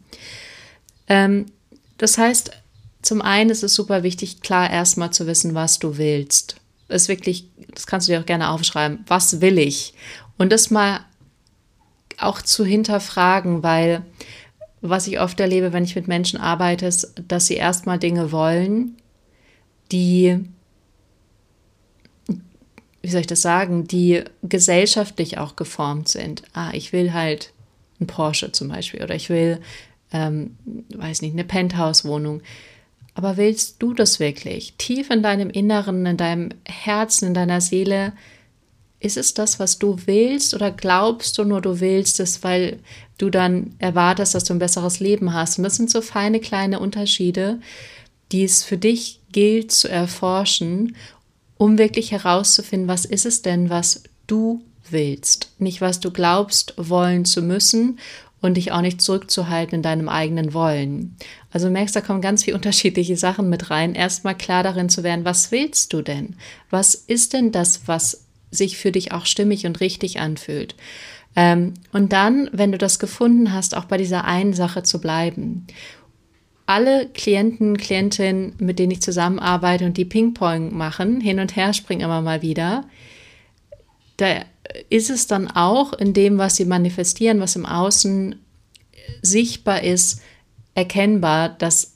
Ähm, 1.10 1.48
das 1.98 2.18
heißt, 2.18 2.52
zum 3.02 3.22
einen 3.22 3.50
ist 3.50 3.64
es 3.64 3.74
super 3.76 4.04
wichtig, 4.04 4.40
klar 4.40 4.72
erstmal 4.72 5.12
zu 5.12 5.28
wissen, 5.28 5.54
was 5.54 5.80
du 5.80 5.98
willst. 5.98 6.56
Ist 6.88 7.10
wirklich, 7.10 7.46
das 7.74 7.88
kannst 7.88 8.08
du 8.08 8.14
dir 8.14 8.22
auch 8.22 8.26
gerne 8.26 8.50
aufschreiben. 8.50 9.04
Was 9.08 9.42
will 9.42 9.58
ich? 9.58 9.94
Und 10.38 10.54
das 10.54 10.72
mal 10.72 11.02
auch 12.20 12.42
zu 12.42 12.64
hinterfragen, 12.64 13.64
weil 13.64 14.06
was 14.80 15.08
ich 15.08 15.20
oft 15.20 15.38
erlebe, 15.42 15.74
wenn 15.74 15.84
ich 15.84 15.96
mit 15.96 16.08
Menschen 16.08 16.40
arbeite, 16.40 16.86
ist, 16.86 17.16
dass 17.28 17.48
sie 17.48 17.56
erstmal 17.56 18.00
Dinge 18.00 18.32
wollen, 18.32 18.96
die 19.92 20.46
wie 23.02 23.10
soll 23.10 23.22
ich 23.22 23.28
das 23.28 23.42
sagen, 23.42 23.88
die 23.88 24.24
gesellschaftlich 24.44 25.38
auch 25.38 25.56
geformt 25.56 26.10
sind. 26.10 26.44
Ah, 26.54 26.72
ich 26.74 26.92
will 26.92 27.14
halt 27.14 27.54
ein 28.00 28.08
Porsche 28.08 28.52
zum 28.52 28.70
Beispiel 28.70 29.04
oder 29.04 29.16
ich 29.16 29.30
will, 29.30 29.60
ähm, 30.12 30.58
weiß 30.96 31.22
nicht, 31.22 31.34
eine 31.34 31.44
Penthouse-Wohnung. 31.44 32.42
Aber 33.14 33.38
willst 33.38 33.82
du 33.82 33.94
das 33.94 34.20
wirklich? 34.20 34.76
Tief 34.78 35.10
in 35.10 35.24
deinem 35.24 35.50
Inneren, 35.50 36.06
in 36.06 36.18
deinem 36.18 36.50
Herzen, 36.66 37.28
in 37.28 37.34
deiner 37.34 37.62
Seele, 37.62 38.14
ist 39.00 39.18
es 39.18 39.34
das, 39.34 39.60
was 39.60 39.80
du 39.80 39.98
willst 40.06 40.54
oder 40.54 40.72
glaubst 40.72 41.38
du 41.38 41.46
nur, 41.46 41.62
du 41.62 41.80
willst 41.80 42.20
es, 42.20 42.44
weil 42.44 42.80
du 43.18 43.30
dann 43.30 43.76
erwartest, 43.80 44.36
dass 44.36 44.44
du 44.44 44.54
ein 44.54 44.60
besseres 44.60 45.00
Leben 45.00 45.34
hast? 45.34 45.58
Und 45.58 45.64
das 45.64 45.76
sind 45.76 45.90
so 45.90 46.02
feine 46.02 46.40
kleine 46.40 46.80
Unterschiede, 46.80 47.60
die 48.32 48.44
es 48.44 48.64
für 48.64 48.78
dich 48.78 49.22
gilt 49.32 49.72
zu 49.72 49.88
erforschen 49.88 50.96
um 51.60 51.78
wirklich 51.78 52.12
herauszufinden, 52.12 52.88
was 52.88 53.04
ist 53.04 53.26
es 53.26 53.42
denn, 53.44 53.70
was 53.70 54.04
du 54.28 54.64
willst, 54.90 55.52
nicht 55.60 55.82
was 55.82 56.00
du 56.00 56.10
glaubst 56.10 56.74
wollen 56.78 57.26
zu 57.26 57.42
müssen 57.44 58.00
und 58.40 58.56
dich 58.56 58.72
auch 58.72 58.80
nicht 58.82 59.02
zurückzuhalten 59.02 59.76
in 59.76 59.82
deinem 59.82 60.08
eigenen 60.08 60.54
Wollen. 60.54 61.18
Also 61.52 61.68
du 61.68 61.74
merkst, 61.74 61.94
da 61.96 62.02
kommen 62.02 62.22
ganz 62.22 62.46
viele 62.46 62.56
unterschiedliche 62.56 63.18
Sachen 63.18 63.50
mit 63.50 63.70
rein. 63.70 63.94
Erstmal 63.94 64.36
klar 64.36 64.64
darin 64.64 64.88
zu 64.88 65.04
werden, 65.04 65.26
was 65.26 65.52
willst 65.52 65.92
du 65.92 66.02
denn? 66.02 66.38
Was 66.70 66.96
ist 66.96 67.34
denn 67.34 67.52
das, 67.52 67.82
was 67.88 68.24
sich 68.52 68.78
für 68.78 68.94
dich 68.94 69.12
auch 69.12 69.26
stimmig 69.26 69.66
und 69.66 69.82
richtig 69.82 70.22
anfühlt? 70.22 70.76
Ähm, 71.36 71.74
und 71.92 72.14
dann, 72.14 72.50
wenn 72.54 72.72
du 72.72 72.78
das 72.78 73.00
gefunden 73.00 73.54
hast, 73.54 73.76
auch 73.76 73.86
bei 73.86 73.98
dieser 73.98 74.24
einen 74.24 74.54
Sache 74.54 74.82
zu 74.84 75.02
bleiben 75.02 75.68
alle 76.70 77.08
Klienten, 77.08 77.78
Klientinnen, 77.78 78.54
mit 78.60 78.78
denen 78.78 78.92
ich 78.92 79.02
zusammenarbeite 79.02 79.86
und 79.86 79.98
die 79.98 80.06
Ping-Pong 80.06 80.78
machen, 80.78 81.20
hin 81.20 81.40
und 81.40 81.56
her 81.56 81.74
springen 81.74 82.02
immer 82.02 82.22
mal 82.22 82.44
wieder, 82.44 82.86
da 84.18 84.46
ist 84.92 85.10
es 85.10 85.26
dann 85.26 85.50
auch 85.50 85.94
in 85.94 86.14
dem, 86.14 86.38
was 86.38 86.58
sie 86.58 86.66
manifestieren, 86.66 87.40
was 87.40 87.56
im 87.56 87.66
Außen 87.66 88.36
sichtbar 89.24 89.82
ist, 89.82 90.22
erkennbar, 90.76 91.50
dass 91.50 91.96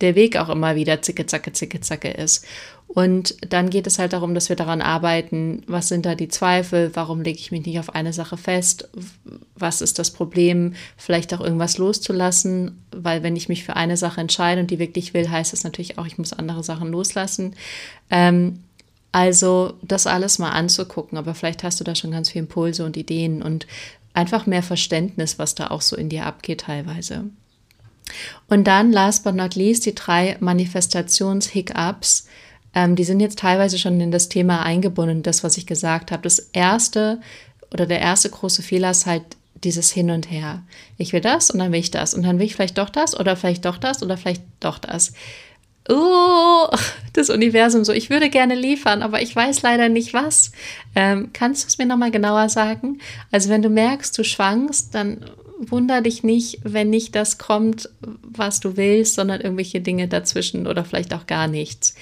der 0.00 0.14
Weg 0.14 0.38
auch 0.38 0.48
immer 0.48 0.74
wieder 0.74 1.02
zicke, 1.02 1.26
zacke, 1.26 1.52
zicke, 1.52 1.82
zacke 1.82 2.08
ist. 2.08 2.46
Und 2.96 3.36
dann 3.52 3.68
geht 3.68 3.86
es 3.86 3.98
halt 3.98 4.14
darum, 4.14 4.34
dass 4.34 4.48
wir 4.48 4.56
daran 4.56 4.80
arbeiten, 4.80 5.62
was 5.66 5.88
sind 5.88 6.06
da 6.06 6.14
die 6.14 6.28
Zweifel, 6.28 6.92
warum 6.94 7.20
lege 7.20 7.38
ich 7.38 7.50
mich 7.50 7.66
nicht 7.66 7.78
auf 7.78 7.94
eine 7.94 8.14
Sache 8.14 8.38
fest, 8.38 8.88
was 9.54 9.82
ist 9.82 9.98
das 9.98 10.10
Problem, 10.10 10.72
vielleicht 10.96 11.34
auch 11.34 11.42
irgendwas 11.42 11.76
loszulassen, 11.76 12.82
weil 12.92 13.22
wenn 13.22 13.36
ich 13.36 13.50
mich 13.50 13.64
für 13.64 13.76
eine 13.76 13.98
Sache 13.98 14.22
entscheide 14.22 14.62
und 14.62 14.70
die 14.70 14.78
wirklich 14.78 15.12
will, 15.12 15.28
heißt 15.28 15.52
das 15.52 15.62
natürlich 15.62 15.98
auch, 15.98 16.06
ich 16.06 16.16
muss 16.16 16.32
andere 16.32 16.64
Sachen 16.64 16.90
loslassen. 16.90 17.54
Ähm, 18.08 18.60
also 19.12 19.74
das 19.82 20.06
alles 20.06 20.38
mal 20.38 20.52
anzugucken, 20.52 21.18
aber 21.18 21.34
vielleicht 21.34 21.64
hast 21.64 21.78
du 21.78 21.84
da 21.84 21.94
schon 21.94 22.12
ganz 22.12 22.30
viele 22.30 22.44
Impulse 22.44 22.82
und 22.86 22.96
Ideen 22.96 23.42
und 23.42 23.66
einfach 24.14 24.46
mehr 24.46 24.62
Verständnis, 24.62 25.38
was 25.38 25.54
da 25.54 25.66
auch 25.66 25.82
so 25.82 25.96
in 25.96 26.08
dir 26.08 26.24
abgeht 26.24 26.62
teilweise. 26.62 27.24
Und 28.48 28.64
dann, 28.64 28.90
last 28.90 29.22
but 29.22 29.34
not 29.34 29.54
least, 29.54 29.84
die 29.84 29.94
drei 29.94 30.38
Manifestations-Hiccups. 30.40 32.26
Ähm, 32.76 32.94
die 32.94 33.04
sind 33.04 33.20
jetzt 33.20 33.38
teilweise 33.38 33.78
schon 33.78 33.98
in 34.00 34.10
das 34.10 34.28
Thema 34.28 34.62
eingebunden, 34.62 35.22
das, 35.22 35.42
was 35.42 35.56
ich 35.56 35.66
gesagt 35.66 36.12
habe. 36.12 36.22
Das 36.22 36.38
erste 36.38 37.20
oder 37.72 37.86
der 37.86 38.00
erste 38.00 38.28
große 38.28 38.62
Fehler 38.62 38.90
ist 38.90 39.06
halt 39.06 39.24
dieses 39.64 39.90
Hin 39.90 40.10
und 40.10 40.30
Her. 40.30 40.62
Ich 40.98 41.14
will 41.14 41.22
das 41.22 41.50
und 41.50 41.58
dann 41.58 41.72
will 41.72 41.80
ich 41.80 41.90
das 41.90 42.12
und 42.12 42.22
dann 42.22 42.38
will 42.38 42.44
ich 42.44 42.54
vielleicht 42.54 42.76
doch 42.76 42.90
das 42.90 43.18
oder 43.18 43.34
vielleicht 43.34 43.64
doch 43.64 43.78
das 43.78 44.02
oder 44.02 44.18
vielleicht 44.18 44.42
doch 44.60 44.78
das. 44.78 45.14
Oh, 45.88 46.68
das 47.14 47.30
Universum 47.30 47.82
so, 47.82 47.92
ich 47.92 48.10
würde 48.10 48.28
gerne 48.28 48.54
liefern, 48.54 49.02
aber 49.02 49.22
ich 49.22 49.34
weiß 49.34 49.62
leider 49.62 49.88
nicht 49.88 50.12
was. 50.12 50.52
Ähm, 50.94 51.30
kannst 51.32 51.64
du 51.64 51.68
es 51.68 51.78
mir 51.78 51.86
nochmal 51.86 52.10
genauer 52.10 52.50
sagen? 52.50 53.00
Also 53.32 53.48
wenn 53.48 53.62
du 53.62 53.70
merkst, 53.70 54.16
du 54.18 54.22
schwankst, 54.22 54.94
dann 54.94 55.24
wunder 55.58 56.02
dich 56.02 56.22
nicht, 56.22 56.58
wenn 56.62 56.90
nicht 56.90 57.14
das 57.14 57.38
kommt, 57.38 57.88
was 58.22 58.60
du 58.60 58.76
willst, 58.76 59.14
sondern 59.14 59.40
irgendwelche 59.40 59.80
Dinge 59.80 60.08
dazwischen 60.08 60.66
oder 60.66 60.84
vielleicht 60.84 61.14
auch 61.14 61.26
gar 61.26 61.48
nichts. 61.48 61.94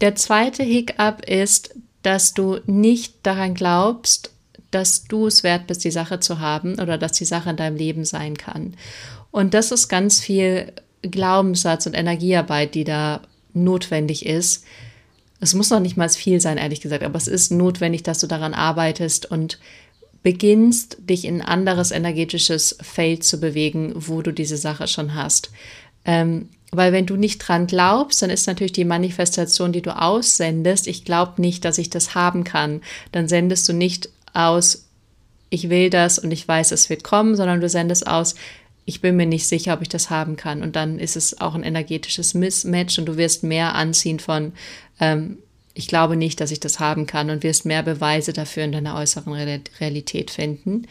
Der 0.00 0.14
zweite 0.14 0.62
Hiccup 0.62 1.24
ist, 1.24 1.74
dass 2.02 2.34
du 2.34 2.58
nicht 2.66 3.14
daran 3.24 3.54
glaubst, 3.54 4.30
dass 4.70 5.04
du 5.04 5.26
es 5.26 5.42
wert 5.42 5.66
bist, 5.66 5.84
die 5.84 5.90
Sache 5.90 6.20
zu 6.20 6.40
haben 6.40 6.78
oder 6.78 6.98
dass 6.98 7.12
die 7.12 7.24
Sache 7.24 7.50
in 7.50 7.56
deinem 7.56 7.76
Leben 7.76 8.04
sein 8.04 8.36
kann. 8.36 8.74
Und 9.30 9.54
das 9.54 9.72
ist 9.72 9.88
ganz 9.88 10.20
viel 10.20 10.72
Glaubenssatz 11.02 11.86
und 11.86 11.94
Energiearbeit, 11.94 12.74
die 12.74 12.84
da 12.84 13.22
notwendig 13.54 14.26
ist. 14.26 14.64
Es 15.40 15.54
muss 15.54 15.70
noch 15.70 15.80
nicht 15.80 15.96
mal 15.96 16.08
viel 16.08 16.40
sein, 16.40 16.58
ehrlich 16.58 16.80
gesagt, 16.80 17.02
aber 17.02 17.16
es 17.16 17.28
ist 17.28 17.50
notwendig, 17.50 18.02
dass 18.02 18.20
du 18.20 18.26
daran 18.26 18.54
arbeitest 18.54 19.26
und 19.30 19.58
beginnst, 20.22 20.98
dich 21.00 21.24
in 21.24 21.40
ein 21.40 21.48
anderes 21.48 21.90
energetisches 21.90 22.76
Feld 22.82 23.24
zu 23.24 23.38
bewegen, 23.38 23.92
wo 23.94 24.20
du 24.20 24.32
diese 24.32 24.56
Sache 24.56 24.88
schon 24.88 25.14
hast. 25.14 25.50
Ähm, 26.04 26.48
weil 26.70 26.92
wenn 26.92 27.06
du 27.06 27.16
nicht 27.16 27.38
dran 27.38 27.66
glaubst, 27.66 28.20
dann 28.20 28.30
ist 28.30 28.46
natürlich 28.46 28.72
die 28.72 28.84
Manifestation, 28.84 29.72
die 29.72 29.82
du 29.82 29.96
aussendest, 29.96 30.86
ich 30.86 31.04
glaube 31.04 31.40
nicht, 31.40 31.64
dass 31.64 31.78
ich 31.78 31.88
das 31.88 32.14
haben 32.14 32.44
kann. 32.44 32.82
Dann 33.12 33.28
sendest 33.28 33.68
du 33.68 33.72
nicht 33.72 34.10
aus, 34.34 34.84
ich 35.50 35.70
will 35.70 35.88
das 35.88 36.18
und 36.18 36.30
ich 36.30 36.46
weiß, 36.46 36.72
es 36.72 36.90
wird 36.90 37.04
kommen, 37.04 37.36
sondern 37.36 37.60
du 37.60 37.68
sendest 37.68 38.06
aus, 38.06 38.34
ich 38.84 39.00
bin 39.00 39.16
mir 39.16 39.26
nicht 39.26 39.46
sicher, 39.46 39.74
ob 39.74 39.82
ich 39.82 39.88
das 39.88 40.10
haben 40.10 40.36
kann. 40.36 40.62
Und 40.62 40.76
dann 40.76 40.98
ist 40.98 41.16
es 41.16 41.40
auch 41.40 41.54
ein 41.54 41.62
energetisches 41.62 42.34
Mismatch 42.34 42.98
und 42.98 43.06
du 43.06 43.16
wirst 43.16 43.42
mehr 43.42 43.74
anziehen 43.74 44.18
von, 44.18 44.52
ähm, 45.00 45.38
ich 45.74 45.88
glaube 45.88 46.16
nicht, 46.16 46.40
dass 46.40 46.50
ich 46.50 46.60
das 46.60 46.80
haben 46.80 47.06
kann 47.06 47.30
und 47.30 47.42
wirst 47.42 47.64
mehr 47.64 47.82
Beweise 47.82 48.32
dafür 48.32 48.64
in 48.64 48.72
deiner 48.72 48.96
äußeren 48.96 49.32
Realität 49.32 50.30
finden. 50.30 50.86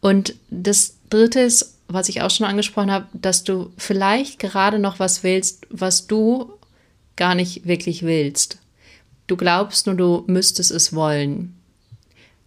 Und 0.00 0.34
das 0.50 0.96
Dritte 1.08 1.40
ist, 1.40 1.78
was 1.92 2.08
ich 2.08 2.22
auch 2.22 2.30
schon 2.30 2.46
angesprochen 2.46 2.90
habe, 2.90 3.06
dass 3.12 3.44
du 3.44 3.72
vielleicht 3.76 4.38
gerade 4.38 4.78
noch 4.78 4.98
was 4.98 5.22
willst, 5.22 5.66
was 5.70 6.06
du 6.06 6.52
gar 7.16 7.34
nicht 7.34 7.66
wirklich 7.66 8.02
willst. 8.02 8.58
Du 9.26 9.36
glaubst 9.36 9.86
nur, 9.86 9.96
du 9.96 10.24
müsstest 10.26 10.70
es 10.70 10.94
wollen. 10.94 11.54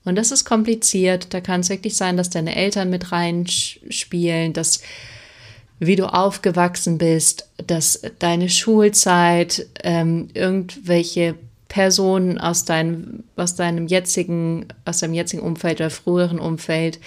Und 0.05 0.15
das 0.15 0.31
ist 0.31 0.45
kompliziert. 0.45 1.33
Da 1.33 1.39
kann 1.39 1.61
es 1.61 1.69
wirklich 1.69 1.95
sein, 1.95 2.17
dass 2.17 2.29
deine 2.29 2.55
Eltern 2.55 2.89
mit 2.89 3.11
reinspielen, 3.11 4.53
dass 4.53 4.81
wie 5.79 5.95
du 5.95 6.05
aufgewachsen 6.05 6.97
bist, 6.97 7.49
dass 7.65 8.01
deine 8.19 8.49
Schulzeit, 8.49 9.67
ähm, 9.83 10.29
irgendwelche 10.33 11.35
Personen 11.67 12.37
aus 12.37 12.65
deinem, 12.65 13.23
aus 13.35 13.55
deinem 13.55 13.87
jetzigen, 13.87 14.67
aus 14.85 14.99
deinem 14.99 15.13
jetzigen 15.13 15.41
Umfeld 15.41 15.81
oder 15.81 15.89
früheren 15.89 16.39
Umfeld 16.39 16.99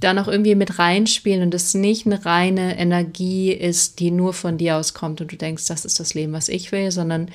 da 0.00 0.14
noch 0.14 0.28
irgendwie 0.28 0.54
mit 0.54 0.78
reinspielen 0.78 1.42
und 1.42 1.54
es 1.54 1.74
nicht 1.74 2.06
eine 2.06 2.24
reine 2.24 2.78
Energie 2.78 3.52
ist, 3.52 4.00
die 4.00 4.10
nur 4.10 4.32
von 4.32 4.58
dir 4.58 4.76
auskommt 4.76 5.20
und 5.20 5.32
du 5.32 5.36
denkst, 5.36 5.66
das 5.66 5.84
ist 5.84 6.00
das 6.00 6.14
Leben, 6.14 6.32
was 6.32 6.48
ich 6.48 6.72
will, 6.72 6.90
sondern 6.90 7.30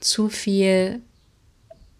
zu 0.00 0.28
viel 0.28 1.00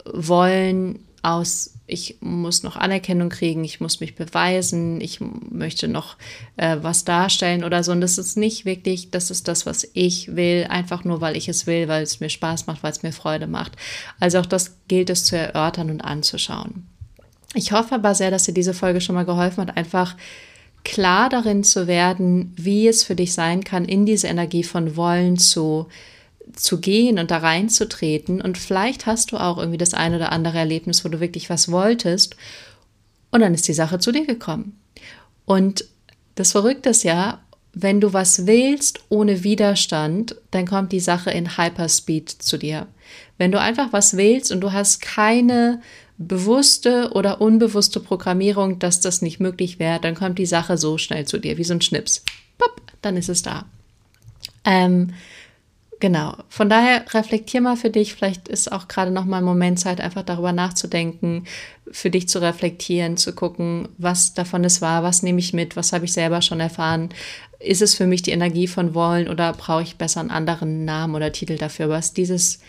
wollen 0.04 1.00
aus 1.22 1.74
ich 1.86 2.16
muss 2.20 2.62
noch 2.62 2.76
Anerkennung 2.76 3.28
kriegen, 3.28 3.62
ich 3.62 3.80
muss 3.80 4.00
mich 4.00 4.14
beweisen, 4.14 5.00
ich 5.00 5.20
möchte 5.20 5.86
noch 5.86 6.16
äh, 6.56 6.78
was 6.80 7.04
darstellen 7.04 7.62
oder 7.62 7.82
so. 7.82 7.92
Und 7.92 8.00
das 8.00 8.16
ist 8.16 8.36
nicht 8.36 8.64
wirklich, 8.64 9.10
das 9.10 9.30
ist 9.30 9.48
das, 9.48 9.66
was 9.66 9.86
ich 9.92 10.34
will, 10.34 10.66
einfach 10.70 11.04
nur, 11.04 11.20
weil 11.20 11.36
ich 11.36 11.48
es 11.48 11.66
will, 11.66 11.88
weil 11.88 12.02
es 12.02 12.20
mir 12.20 12.30
Spaß 12.30 12.66
macht, 12.66 12.82
weil 12.82 12.92
es 12.92 13.02
mir 13.02 13.12
Freude 13.12 13.46
macht. 13.46 13.72
Also 14.18 14.38
auch 14.38 14.46
das 14.46 14.78
gilt 14.88 15.10
es 15.10 15.26
zu 15.26 15.36
erörtern 15.36 15.90
und 15.90 16.00
anzuschauen. 16.00 16.86
Ich 17.54 17.72
hoffe 17.72 17.94
aber 17.94 18.14
sehr, 18.14 18.30
dass 18.30 18.44
dir 18.44 18.54
diese 18.54 18.74
Folge 18.74 19.00
schon 19.00 19.14
mal 19.14 19.24
geholfen 19.24 19.62
hat, 19.62 19.76
einfach 19.76 20.16
klar 20.84 21.28
darin 21.28 21.64
zu 21.64 21.86
werden, 21.86 22.52
wie 22.56 22.88
es 22.88 23.04
für 23.04 23.14
dich 23.14 23.32
sein 23.32 23.64
kann, 23.64 23.84
in 23.84 24.04
diese 24.04 24.26
Energie 24.26 24.64
von 24.64 24.96
Wollen 24.96 25.38
zu 25.38 25.86
zu 26.52 26.78
gehen 26.78 27.18
und 27.18 27.30
da 27.30 27.38
reinzutreten. 27.38 28.40
Und 28.40 28.58
vielleicht 28.58 29.06
hast 29.06 29.32
du 29.32 29.38
auch 29.38 29.58
irgendwie 29.58 29.78
das 29.78 29.94
eine 29.94 30.16
oder 30.16 30.32
andere 30.32 30.58
Erlebnis, 30.58 31.04
wo 31.04 31.08
du 31.08 31.20
wirklich 31.20 31.50
was 31.50 31.70
wolltest. 31.70 32.36
Und 33.30 33.40
dann 33.40 33.54
ist 33.54 33.66
die 33.66 33.72
Sache 33.72 33.98
zu 33.98 34.12
dir 34.12 34.26
gekommen. 34.26 34.78
Und 35.44 35.86
das 36.34 36.52
Verrückte 36.52 36.90
ist 36.90 37.02
ja, 37.02 37.40
wenn 37.72 38.00
du 38.00 38.12
was 38.12 38.46
willst 38.46 39.00
ohne 39.08 39.42
Widerstand, 39.42 40.36
dann 40.52 40.66
kommt 40.66 40.92
die 40.92 41.00
Sache 41.00 41.30
in 41.30 41.56
Hyperspeed 41.56 42.30
zu 42.30 42.56
dir. 42.56 42.86
Wenn 43.36 43.50
du 43.50 43.60
einfach 43.60 43.92
was 43.92 44.16
willst 44.16 44.52
und 44.52 44.60
du 44.60 44.72
hast 44.72 45.00
keine 45.00 45.80
bewusste 46.18 47.10
oder 47.12 47.40
unbewusste 47.40 48.00
Programmierung, 48.00 48.78
dass 48.78 49.00
das 49.00 49.22
nicht 49.22 49.40
möglich 49.40 49.78
wäre, 49.78 50.00
dann 50.00 50.14
kommt 50.14 50.38
die 50.38 50.46
Sache 50.46 50.78
so 50.78 50.98
schnell 50.98 51.26
zu 51.26 51.38
dir, 51.38 51.58
wie 51.58 51.64
so 51.64 51.74
ein 51.74 51.80
Schnips. 51.80 52.22
Pop, 52.58 52.80
dann 53.02 53.16
ist 53.16 53.28
es 53.28 53.42
da. 53.42 53.66
Ähm, 54.64 55.12
Genau. 56.04 56.36
Von 56.50 56.68
daher 56.68 57.02
reflektier 57.14 57.62
mal 57.62 57.76
für 57.76 57.88
dich. 57.88 58.12
Vielleicht 58.12 58.48
ist 58.48 58.70
auch 58.70 58.88
gerade 58.88 59.10
noch 59.10 59.24
mal 59.24 59.38
ein 59.38 59.44
Moment 59.44 59.78
Zeit, 59.78 60.02
einfach 60.02 60.22
darüber 60.22 60.52
nachzudenken, 60.52 61.44
für 61.90 62.10
dich 62.10 62.28
zu 62.28 62.42
reflektieren, 62.42 63.16
zu 63.16 63.34
gucken, 63.34 63.88
was 63.96 64.34
davon 64.34 64.64
es 64.64 64.82
war, 64.82 65.02
was 65.02 65.22
nehme 65.22 65.38
ich 65.38 65.54
mit, 65.54 65.76
was 65.76 65.94
habe 65.94 66.04
ich 66.04 66.12
selber 66.12 66.42
schon 66.42 66.60
erfahren. 66.60 67.08
Ist 67.58 67.80
es 67.80 67.94
für 67.94 68.06
mich 68.06 68.20
die 68.20 68.32
Energie 68.32 68.66
von 68.66 68.94
Wollen 68.94 69.28
oder 69.28 69.54
brauche 69.54 69.82
ich 69.82 69.96
besser 69.96 70.20
einen 70.20 70.30
anderen 70.30 70.84
Namen 70.84 71.14
oder 71.14 71.32
Titel 71.32 71.56
dafür? 71.56 71.88
Was 71.88 72.12
dieses, 72.12 72.60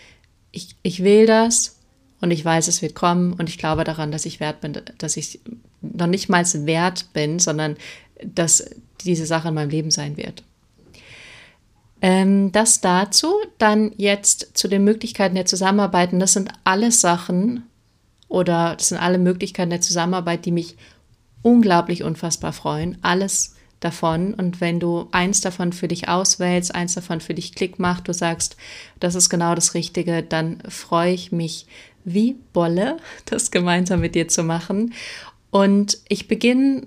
ich, 0.50 0.74
ich 0.82 1.04
will 1.04 1.26
das 1.26 1.75
und 2.20 2.30
ich 2.30 2.44
weiß, 2.44 2.68
es 2.68 2.82
wird 2.82 2.94
kommen 2.94 3.34
und 3.34 3.48
ich 3.48 3.58
glaube 3.58 3.84
daran, 3.84 4.10
dass 4.10 4.26
ich 4.26 4.40
wert 4.40 4.60
bin, 4.60 4.80
dass 4.98 5.16
ich 5.16 5.40
noch 5.82 6.06
nicht 6.06 6.28
mal 6.28 6.44
wert 6.66 7.12
bin, 7.12 7.38
sondern 7.38 7.76
dass 8.22 8.64
diese 9.04 9.26
Sache 9.26 9.48
in 9.48 9.54
meinem 9.54 9.70
Leben 9.70 9.90
sein 9.90 10.16
wird. 10.16 10.42
Ähm, 12.00 12.52
das 12.52 12.80
dazu. 12.80 13.34
Dann 13.58 13.92
jetzt 13.96 14.56
zu 14.56 14.68
den 14.68 14.84
Möglichkeiten 14.84 15.34
der 15.34 15.46
Zusammenarbeit. 15.46 16.12
Und 16.12 16.20
das 16.20 16.32
sind 16.32 16.50
alles 16.64 17.00
Sachen 17.00 17.64
oder 18.28 18.74
das 18.76 18.88
sind 18.88 18.98
alle 18.98 19.18
Möglichkeiten 19.18 19.70
der 19.70 19.80
Zusammenarbeit, 19.80 20.44
die 20.44 20.52
mich 20.52 20.76
unglaublich 21.42 22.02
unfassbar 22.02 22.52
freuen. 22.52 22.98
Alles 23.02 23.54
davon. 23.80 24.34
Und 24.34 24.60
wenn 24.60 24.80
du 24.80 25.08
eins 25.12 25.40
davon 25.40 25.72
für 25.72 25.88
dich 25.88 26.08
auswählst, 26.08 26.74
eins 26.74 26.94
davon 26.94 27.20
für 27.20 27.34
dich 27.34 27.54
Klick 27.54 27.78
macht, 27.78 28.08
du 28.08 28.14
sagst, 28.14 28.56
das 29.00 29.14
ist 29.14 29.28
genau 29.28 29.54
das 29.54 29.74
Richtige, 29.74 30.22
dann 30.22 30.60
freue 30.68 31.12
ich 31.12 31.30
mich 31.32 31.66
wie 32.06 32.36
Bolle, 32.54 32.96
das 33.26 33.50
gemeinsam 33.50 34.00
mit 34.00 34.14
dir 34.14 34.28
zu 34.28 34.42
machen. 34.42 34.94
Und 35.50 35.98
ich 36.08 36.28
beginne 36.28 36.86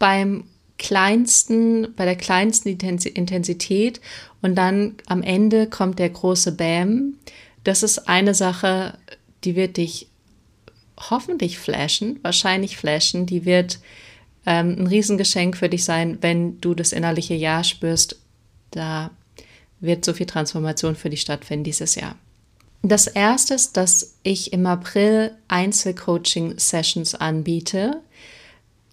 beim 0.00 0.44
kleinsten, 0.78 1.94
bei 1.94 2.04
der 2.04 2.16
kleinsten 2.16 2.68
Intensität 2.68 4.00
und 4.40 4.56
dann 4.56 4.96
am 5.06 5.22
Ende 5.22 5.68
kommt 5.68 6.00
der 6.00 6.10
große 6.10 6.52
Bam. 6.52 7.14
Das 7.62 7.84
ist 7.84 8.08
eine 8.08 8.34
Sache, 8.34 8.98
die 9.44 9.54
wird 9.54 9.76
dich 9.76 10.08
hoffentlich 10.98 11.58
flashen, 11.58 12.18
wahrscheinlich 12.22 12.76
flashen, 12.76 13.26
die 13.26 13.44
wird 13.44 13.78
ähm, 14.46 14.76
ein 14.78 14.86
Riesengeschenk 14.88 15.56
für 15.56 15.68
dich 15.68 15.84
sein, 15.84 16.18
wenn 16.20 16.60
du 16.60 16.74
das 16.74 16.92
innerliche 16.92 17.34
Ja 17.34 17.62
spürst. 17.62 18.18
Da 18.72 19.10
wird 19.80 20.04
so 20.04 20.12
viel 20.12 20.26
Transformation 20.26 20.96
für 20.96 21.10
dich 21.10 21.20
stattfinden 21.20 21.64
dieses 21.64 21.94
Jahr. 21.94 22.16
Das 22.82 23.06
erste 23.06 23.54
ist, 23.54 23.76
dass 23.76 24.16
ich 24.24 24.52
im 24.52 24.66
April 24.66 25.32
Einzelcoaching-Sessions 25.46 27.14
anbiete, 27.14 28.00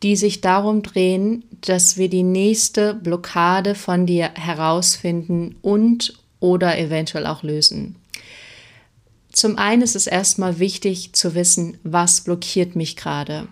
die 0.04 0.16
sich 0.16 0.42
darum 0.42 0.84
drehen, 0.84 1.44
dass 1.62 1.98
wir 1.98 2.08
die 2.08 2.24
nächste 2.24 2.94
Blockade 2.94 3.74
von 3.74 4.06
dir 4.06 4.30
herausfinden 4.36 5.56
und 5.62 6.14
oder 6.40 6.78
eventuell 6.78 7.26
auch 7.26 7.42
lösen. 7.42 7.96
Zum 9.32 9.58
einen 9.58 9.82
ist 9.82 9.96
es 9.96 10.08
erstmal 10.08 10.60
wichtig 10.60 11.14
zu 11.14 11.34
wissen, 11.34 11.78
was 11.84 12.22
blockiert 12.22 12.76
mich 12.76 12.96
gerade. 12.96 13.48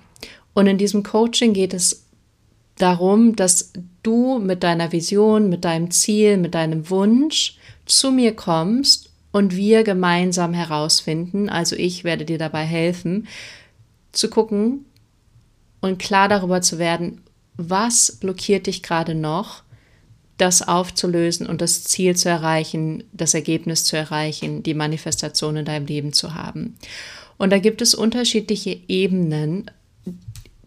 Und 0.54 0.68
in 0.68 0.78
diesem 0.78 1.04
Coaching 1.04 1.54
geht 1.54 1.74
es 1.74 2.06
darum, 2.78 3.36
dass 3.36 3.74
du 4.04 4.40
mit 4.40 4.64
deiner 4.64 4.92
Vision, 4.92 5.50
mit 5.50 5.66
deinem 5.66 5.92
Ziel, 5.92 6.38
mit 6.38 6.54
deinem 6.54 6.90
Wunsch 6.90 7.58
zu 7.86 8.12
mir 8.12 8.36
kommst 8.36 9.07
und 9.38 9.56
wir 9.56 9.84
gemeinsam 9.84 10.56
herausfinden, 10.56 11.48
also 11.48 11.76
ich 11.76 12.04
werde 12.04 12.26
dir 12.26 12.40
dabei 12.40 12.64
helfen, 12.64 13.28
zu 14.12 14.32
gucken 14.32 14.86
und 15.80 16.00
klar 16.00 16.28
darüber 16.28 16.62
zu 16.62 16.80
werden, 16.80 17.22
was 17.56 18.14
blockiert 18.14 18.66
dich 18.66 18.82
gerade 18.82 19.14
noch, 19.14 19.62
das 20.38 20.68
aufzulösen 20.68 21.46
und 21.46 21.62
das 21.62 21.84
Ziel 21.84 22.16
zu 22.16 22.30
erreichen, 22.30 23.04
das 23.14 23.36
Ergebnis 23.36 23.86
zu 23.86 23.96
erreichen, 23.96 24.64
die 24.64 24.74
Manifestation 24.74 25.58
in 25.58 25.66
deinem 25.66 25.86
Leben 25.86 26.14
zu 26.14 26.34
haben. 26.34 26.76
Und 27.38 27.52
da 27.52 27.60
gibt 27.60 27.84
es 27.84 27.94
unterschiedliche 27.94 28.80
Ebenen, 28.88 29.70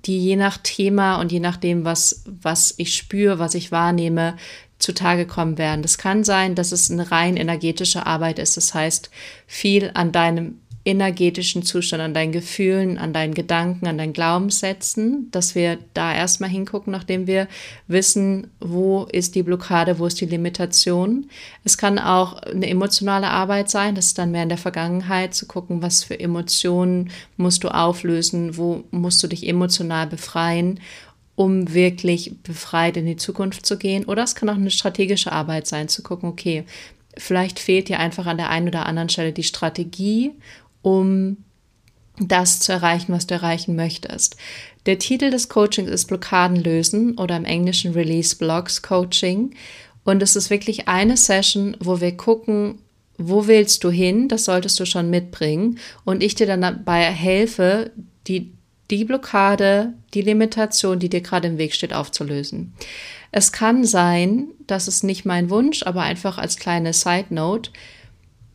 die 0.04 0.20
je 0.20 0.36
nach 0.36 0.58
Thema 0.58 1.20
und 1.20 1.32
je 1.32 1.40
nachdem, 1.40 1.84
was, 1.84 2.22
was 2.24 2.72
ich 2.76 2.94
spüre, 2.94 3.40
was 3.40 3.56
ich 3.56 3.72
wahrnehme, 3.72 4.36
zutage 4.80 5.26
kommen 5.26 5.58
werden. 5.58 5.82
Das 5.82 5.98
kann 5.98 6.24
sein, 6.24 6.54
dass 6.54 6.72
es 6.72 6.90
eine 6.90 7.10
rein 7.10 7.36
energetische 7.36 8.06
Arbeit 8.06 8.38
ist. 8.38 8.56
Das 8.56 8.74
heißt, 8.74 9.10
viel 9.46 9.90
an 9.94 10.10
deinem 10.10 10.56
energetischen 10.84 11.62
Zustand, 11.62 12.02
an 12.02 12.14
deinen 12.14 12.32
Gefühlen, 12.32 12.96
an 12.96 13.12
deinen 13.12 13.34
Gedanken, 13.34 13.86
an 13.86 13.98
deinen 13.98 14.14
Glaubenssätzen, 14.14 15.30
dass 15.30 15.54
wir 15.54 15.78
da 15.92 16.14
erstmal 16.14 16.48
hingucken, 16.48 16.90
nachdem 16.90 17.26
wir 17.26 17.48
wissen, 17.86 18.46
wo 18.60 19.04
ist 19.12 19.34
die 19.34 19.42
Blockade, 19.42 19.98
wo 19.98 20.06
ist 20.06 20.20
die 20.22 20.26
Limitation. 20.26 21.28
Es 21.64 21.76
kann 21.76 21.98
auch 21.98 22.42
eine 22.42 22.68
emotionale 22.68 23.28
Arbeit 23.28 23.68
sein, 23.68 23.94
das 23.94 24.06
ist 24.06 24.18
dann 24.18 24.30
mehr 24.30 24.44
in 24.44 24.48
der 24.48 24.56
Vergangenheit, 24.58 25.34
zu 25.34 25.46
gucken, 25.46 25.82
was 25.82 26.02
für 26.02 26.18
Emotionen 26.18 27.10
musst 27.36 27.62
du 27.62 27.68
auflösen, 27.68 28.56
wo 28.56 28.84
musst 28.90 29.22
du 29.22 29.26
dich 29.28 29.46
emotional 29.46 30.06
befreien 30.06 30.80
um 31.40 31.72
wirklich 31.72 32.34
befreit 32.42 32.98
in 32.98 33.06
die 33.06 33.16
Zukunft 33.16 33.64
zu 33.64 33.78
gehen. 33.78 34.04
Oder 34.04 34.24
es 34.24 34.34
kann 34.34 34.50
auch 34.50 34.56
eine 34.56 34.70
strategische 34.70 35.32
Arbeit 35.32 35.66
sein, 35.66 35.88
zu 35.88 36.02
gucken, 36.02 36.28
okay, 36.28 36.64
vielleicht 37.16 37.58
fehlt 37.58 37.88
dir 37.88 37.98
einfach 37.98 38.26
an 38.26 38.36
der 38.36 38.50
einen 38.50 38.68
oder 38.68 38.84
anderen 38.84 39.08
Stelle 39.08 39.32
die 39.32 39.42
Strategie 39.42 40.32
um 40.82 41.38
das 42.18 42.60
zu 42.60 42.72
erreichen, 42.72 43.14
was 43.14 43.26
du 43.26 43.34
erreichen 43.34 43.74
möchtest. 43.74 44.36
Der 44.84 44.98
Titel 44.98 45.30
des 45.30 45.48
Coachings 45.48 45.90
ist 45.90 46.08
Blockaden 46.08 46.58
lösen 46.58 47.16
oder 47.16 47.38
im 47.38 47.46
Englischen 47.46 47.94
Release 47.94 48.36
Blocks 48.36 48.82
Coaching. 48.82 49.54
Und 50.04 50.22
es 50.22 50.36
ist 50.36 50.50
wirklich 50.50 50.88
eine 50.88 51.16
Session, 51.16 51.74
wo 51.80 52.02
wir 52.02 52.18
gucken, 52.18 52.80
wo 53.16 53.46
willst 53.46 53.82
du 53.82 53.90
hin? 53.90 54.28
Das 54.28 54.44
solltest 54.44 54.78
du 54.78 54.84
schon 54.84 55.08
mitbringen. 55.08 55.78
Und 56.04 56.22
ich 56.22 56.34
dir 56.34 56.46
dann 56.46 56.60
dabei 56.60 57.04
helfe, 57.04 57.92
die, 58.26 58.52
die 58.90 59.04
Blockade, 59.04 59.94
die 60.14 60.22
Limitation, 60.22 60.98
die 60.98 61.08
dir 61.08 61.20
gerade 61.20 61.48
im 61.48 61.58
Weg 61.58 61.74
steht, 61.74 61.92
aufzulösen. 61.92 62.72
Es 63.32 63.52
kann 63.52 63.84
sein, 63.84 64.48
das 64.66 64.88
ist 64.88 65.04
nicht 65.04 65.24
mein 65.24 65.50
Wunsch, 65.50 65.84
aber 65.84 66.02
einfach 66.02 66.38
als 66.38 66.56
kleine 66.56 66.92
Side 66.92 67.26
Note. 67.30 67.70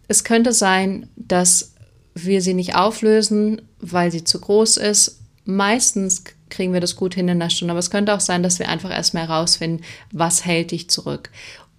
Es 0.08 0.24
könnte 0.24 0.52
sein, 0.52 1.10
dass 1.16 1.74
wir 2.14 2.42
sie 2.42 2.54
nicht 2.54 2.76
auflösen, 2.76 3.62
weil 3.80 4.12
sie 4.12 4.24
zu 4.24 4.40
groß 4.40 4.78
ist. 4.78 5.22
Meistens 5.46 6.24
kriegen 6.50 6.74
wir 6.74 6.82
das 6.82 6.96
gut 6.96 7.16
hin 7.16 7.28
in 7.28 7.42
einer 7.42 7.50
Stunde, 7.50 7.72
aber 7.72 7.80
es 7.80 7.90
könnte 7.90 8.14
auch 8.14 8.20
sein, 8.20 8.44
dass 8.44 8.60
wir 8.60 8.70
einfach 8.70 8.92
erstmal 8.92 9.28
herausfinden, 9.28 9.84
was 10.12 10.46
hält 10.46 10.72
dich 10.72 10.90
zurück. 10.90 11.30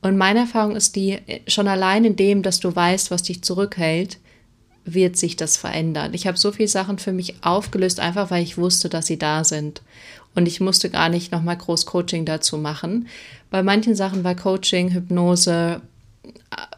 Und 0.03 0.17
meine 0.17 0.41
Erfahrung 0.41 0.77
ist 0.77 0.97
die, 0.97 1.19
schon 1.47 1.69
allein 1.69 2.05
in 2.05 2.17
dem, 2.17 2.43
dass 2.43 2.61
du 2.61 2.75
weißt, 2.75 3.11
was 3.11 3.23
dich 3.23 3.43
zurückhält, 3.43 4.19
wird 4.87 5.17
sich 5.17 5.37
das 5.37 5.57
verändern. 5.57 6.15
Ich 6.15 6.27
habe 6.27 6.39
so 6.39 6.53
viele 6.53 6.69
Sachen 6.69 6.99
für 6.99 7.13
mich 7.13 7.35
aufgelöst, 7.43 8.01
einfach 8.01 8.31
weil 8.31 8.43
ich 8.43 8.57
wusste, 8.57 8.89
dass 8.89 9.07
sie 9.07 9.19
da 9.19 9.45
sind. 9.45 9.83
Und 10.35 10.47
ich 10.47 10.61
musste 10.61 10.91
gar 10.91 11.09
nicht 11.09 11.33
nochmal 11.33 11.57
groß 11.57 11.87
Coaching 11.87 12.25
dazu 12.25 12.57
machen. 12.57 13.09
Bei 13.51 13.63
manchen 13.63 13.95
Sachen 13.95 14.23
war 14.23 14.35
Coaching, 14.35 14.93
Hypnose, 14.93 15.81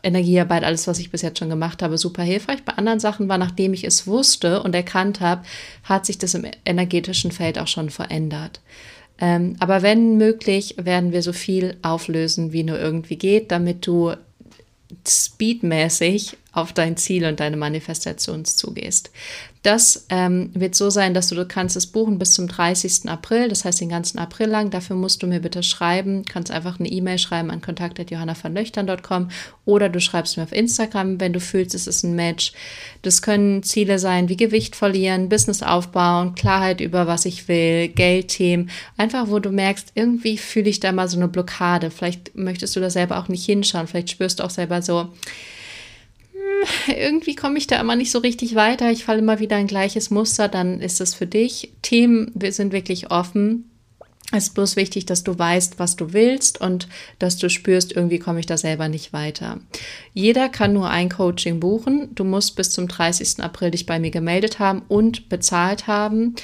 Energiearbeit, 0.02 0.64
alles, 0.64 0.86
was 0.86 0.98
ich 0.98 1.10
bis 1.10 1.22
jetzt 1.22 1.38
schon 1.38 1.50
gemacht 1.50 1.82
habe, 1.82 1.98
super 1.98 2.22
hilfreich. 2.22 2.62
Bei 2.64 2.74
anderen 2.74 3.00
Sachen 3.00 3.28
war, 3.28 3.38
nachdem 3.38 3.74
ich 3.74 3.84
es 3.84 4.06
wusste 4.06 4.62
und 4.62 4.74
erkannt 4.74 5.20
habe, 5.20 5.42
hat 5.84 6.06
sich 6.06 6.18
das 6.18 6.34
im 6.34 6.46
energetischen 6.64 7.30
Feld 7.30 7.58
auch 7.58 7.66
schon 7.66 7.90
verändert. 7.90 8.60
Ähm, 9.20 9.56
aber 9.58 9.82
wenn 9.82 10.16
möglich, 10.16 10.76
werden 10.78 11.12
wir 11.12 11.22
so 11.22 11.32
viel 11.32 11.76
auflösen, 11.82 12.52
wie 12.52 12.62
nur 12.62 12.78
irgendwie 12.78 13.16
geht, 13.16 13.50
damit 13.50 13.86
du 13.86 14.14
speedmäßig 15.06 16.36
auf 16.60 16.72
dein 16.72 16.96
Ziel 16.96 17.24
und 17.24 17.40
deine 17.40 17.56
Manifestation 17.56 18.44
zugehst. 18.44 19.10
Das 19.62 20.06
ähm, 20.08 20.50
wird 20.54 20.76
so 20.76 20.88
sein, 20.88 21.14
dass 21.14 21.28
du, 21.28 21.34
du 21.34 21.44
kannst 21.44 21.76
es 21.76 21.86
buchen 21.86 22.18
bis 22.18 22.30
zum 22.30 22.46
30. 22.46 23.08
April, 23.08 23.48
das 23.48 23.64
heißt 23.64 23.80
den 23.80 23.88
ganzen 23.88 24.18
April 24.18 24.46
lang. 24.46 24.70
Dafür 24.70 24.94
musst 24.94 25.22
du 25.22 25.26
mir 25.26 25.40
bitte 25.40 25.64
schreiben. 25.64 26.24
Kannst 26.24 26.52
einfach 26.52 26.78
eine 26.78 26.88
E-Mail 26.88 27.18
schreiben 27.18 27.50
an 27.50 27.60
kontakt.johannavanlöchtern.com 27.60 29.30
oder 29.64 29.88
du 29.88 30.00
schreibst 30.00 30.36
mir 30.36 30.44
auf 30.44 30.52
Instagram, 30.52 31.20
wenn 31.20 31.32
du 31.32 31.40
fühlst, 31.40 31.74
es 31.74 31.88
ist 31.88 32.04
ein 32.04 32.14
Match. 32.14 32.52
Das 33.02 33.20
können 33.20 33.64
Ziele 33.64 33.98
sein 33.98 34.28
wie 34.28 34.36
Gewicht 34.36 34.76
verlieren, 34.76 35.28
Business 35.28 35.62
aufbauen, 35.62 36.36
Klarheit 36.36 36.80
über 36.80 37.06
was 37.08 37.24
ich 37.24 37.48
will, 37.48 37.88
Geldthemen. 37.88 38.70
Einfach, 38.96 39.28
wo 39.28 39.40
du 39.40 39.50
merkst, 39.50 39.88
irgendwie 39.94 40.38
fühle 40.38 40.70
ich 40.70 40.78
da 40.78 40.92
mal 40.92 41.08
so 41.08 41.16
eine 41.16 41.28
Blockade. 41.28 41.90
Vielleicht 41.90 42.36
möchtest 42.36 42.76
du 42.76 42.80
da 42.80 42.90
selber 42.90 43.18
auch 43.18 43.28
nicht 43.28 43.44
hinschauen. 43.44 43.88
Vielleicht 43.88 44.10
spürst 44.10 44.38
du 44.38 44.44
auch 44.44 44.50
selber 44.50 44.82
so, 44.82 45.08
irgendwie 46.88 47.34
komme 47.34 47.58
ich 47.58 47.66
da 47.66 47.80
immer 47.80 47.96
nicht 47.96 48.10
so 48.10 48.18
richtig 48.18 48.54
weiter, 48.54 48.90
ich 48.90 49.04
falle 49.04 49.20
immer 49.20 49.38
wieder 49.38 49.56
ein 49.56 49.66
gleiches 49.66 50.10
Muster, 50.10 50.48
dann 50.48 50.80
ist 50.80 51.00
es 51.00 51.14
für 51.14 51.26
dich. 51.26 51.72
Themen 51.82 52.32
sind 52.50 52.72
wirklich 52.72 53.10
offen. 53.10 53.70
Es 54.30 54.48
ist 54.48 54.54
bloß 54.54 54.76
wichtig, 54.76 55.06
dass 55.06 55.24
du 55.24 55.38
weißt, 55.38 55.78
was 55.78 55.96
du 55.96 56.12
willst 56.12 56.60
und 56.60 56.86
dass 57.18 57.38
du 57.38 57.48
spürst, 57.48 57.92
irgendwie 57.96 58.18
komme 58.18 58.40
ich 58.40 58.46
da 58.46 58.58
selber 58.58 58.88
nicht 58.88 59.14
weiter. 59.14 59.58
Jeder 60.12 60.50
kann 60.50 60.74
nur 60.74 60.90
ein 60.90 61.08
Coaching 61.08 61.60
buchen. 61.60 62.14
Du 62.14 62.24
musst 62.24 62.54
bis 62.54 62.70
zum 62.70 62.88
30. 62.88 63.42
April 63.42 63.70
dich 63.70 63.86
bei 63.86 63.98
mir 63.98 64.10
gemeldet 64.10 64.58
haben 64.58 64.82
und 64.88 65.30
bezahlt 65.30 65.86
haben. 65.86 66.34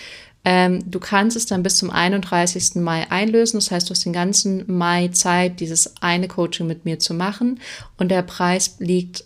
Ähm, 0.46 0.90
du 0.90 0.98
kannst 0.98 1.36
es 1.36 1.44
dann 1.44 1.62
bis 1.62 1.76
zum 1.76 1.90
31. 1.90 2.76
Mai 2.76 3.10
einlösen. 3.10 3.58
Das 3.58 3.70
heißt, 3.70 3.88
du 3.88 3.92
hast 3.92 4.04
den 4.06 4.14
ganzen 4.14 4.64
Mai 4.66 5.08
Zeit, 5.08 5.60
dieses 5.60 6.00
eine 6.00 6.28
Coaching 6.28 6.66
mit 6.66 6.86
mir 6.86 6.98
zu 6.98 7.12
machen. 7.12 7.60
Und 7.98 8.10
der 8.10 8.22
Preis 8.22 8.76
liegt 8.78 9.24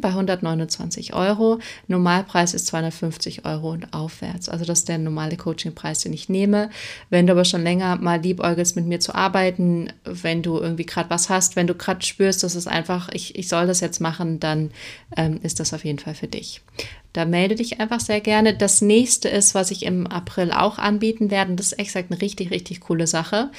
bei 0.00 0.08
129 0.08 1.14
Euro. 1.14 1.58
Normalpreis 1.88 2.54
ist 2.54 2.66
250 2.66 3.44
Euro 3.44 3.70
und 3.70 3.92
aufwärts. 3.92 4.48
Also 4.48 4.64
das 4.64 4.80
ist 4.80 4.88
der 4.88 4.98
normale 4.98 5.36
Coachingpreis, 5.36 6.00
den 6.00 6.12
ich 6.12 6.28
nehme. 6.28 6.70
Wenn 7.10 7.26
du 7.26 7.32
aber 7.32 7.44
schon 7.44 7.62
länger 7.62 7.96
mal 7.96 8.20
liebäugelst, 8.20 8.76
mit 8.76 8.86
mir 8.86 9.00
zu 9.00 9.14
arbeiten, 9.14 9.92
wenn 10.04 10.42
du 10.42 10.58
irgendwie 10.58 10.86
gerade 10.86 11.10
was 11.10 11.28
hast, 11.28 11.56
wenn 11.56 11.66
du 11.66 11.74
gerade 11.74 12.04
spürst, 12.04 12.42
dass 12.42 12.54
es 12.54 12.66
einfach, 12.66 13.08
ich, 13.12 13.36
ich 13.36 13.48
soll 13.48 13.66
das 13.66 13.80
jetzt 13.80 14.00
machen, 14.00 14.40
dann 14.40 14.70
ähm, 15.16 15.40
ist 15.42 15.60
das 15.60 15.72
auf 15.72 15.84
jeden 15.84 15.98
Fall 15.98 16.14
für 16.14 16.28
dich. 16.28 16.62
Da 17.12 17.24
melde 17.24 17.54
dich 17.54 17.80
einfach 17.80 18.00
sehr 18.00 18.20
gerne. 18.20 18.54
Das 18.54 18.82
nächste 18.82 19.30
ist, 19.30 19.54
was 19.54 19.70
ich 19.70 19.84
im 19.84 20.06
April 20.06 20.52
auch 20.52 20.78
anbieten 20.78 21.30
werde. 21.30 21.54
Das 21.54 21.68
ist 21.68 21.78
exakt 21.78 22.10
eine 22.10 22.20
richtig, 22.20 22.50
richtig 22.50 22.80
coole 22.80 23.06
Sache, 23.06 23.50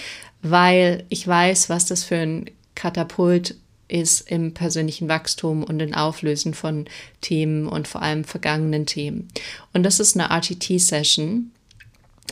weil 0.43 1.05
ich 1.09 1.27
weiß, 1.27 1.67
was 1.67 1.87
das 1.87 2.03
für 2.03 2.17
ein 2.17 2.51
Katapult 2.75 3.55
ist 3.87 4.29
im 4.29 4.53
persönlichen 4.53 5.07
Wachstum 5.07 5.63
und 5.63 5.79
im 5.81 5.93
Auflösen 5.93 6.53
von 6.53 6.85
Themen 7.21 7.67
und 7.67 7.87
vor 7.87 8.01
allem 8.01 8.23
vergangenen 8.23 8.85
Themen. 8.85 9.29
Und 9.73 9.83
das 9.83 9.99
ist 9.99 10.17
eine 10.17 10.29
RTT-Session 10.29 11.51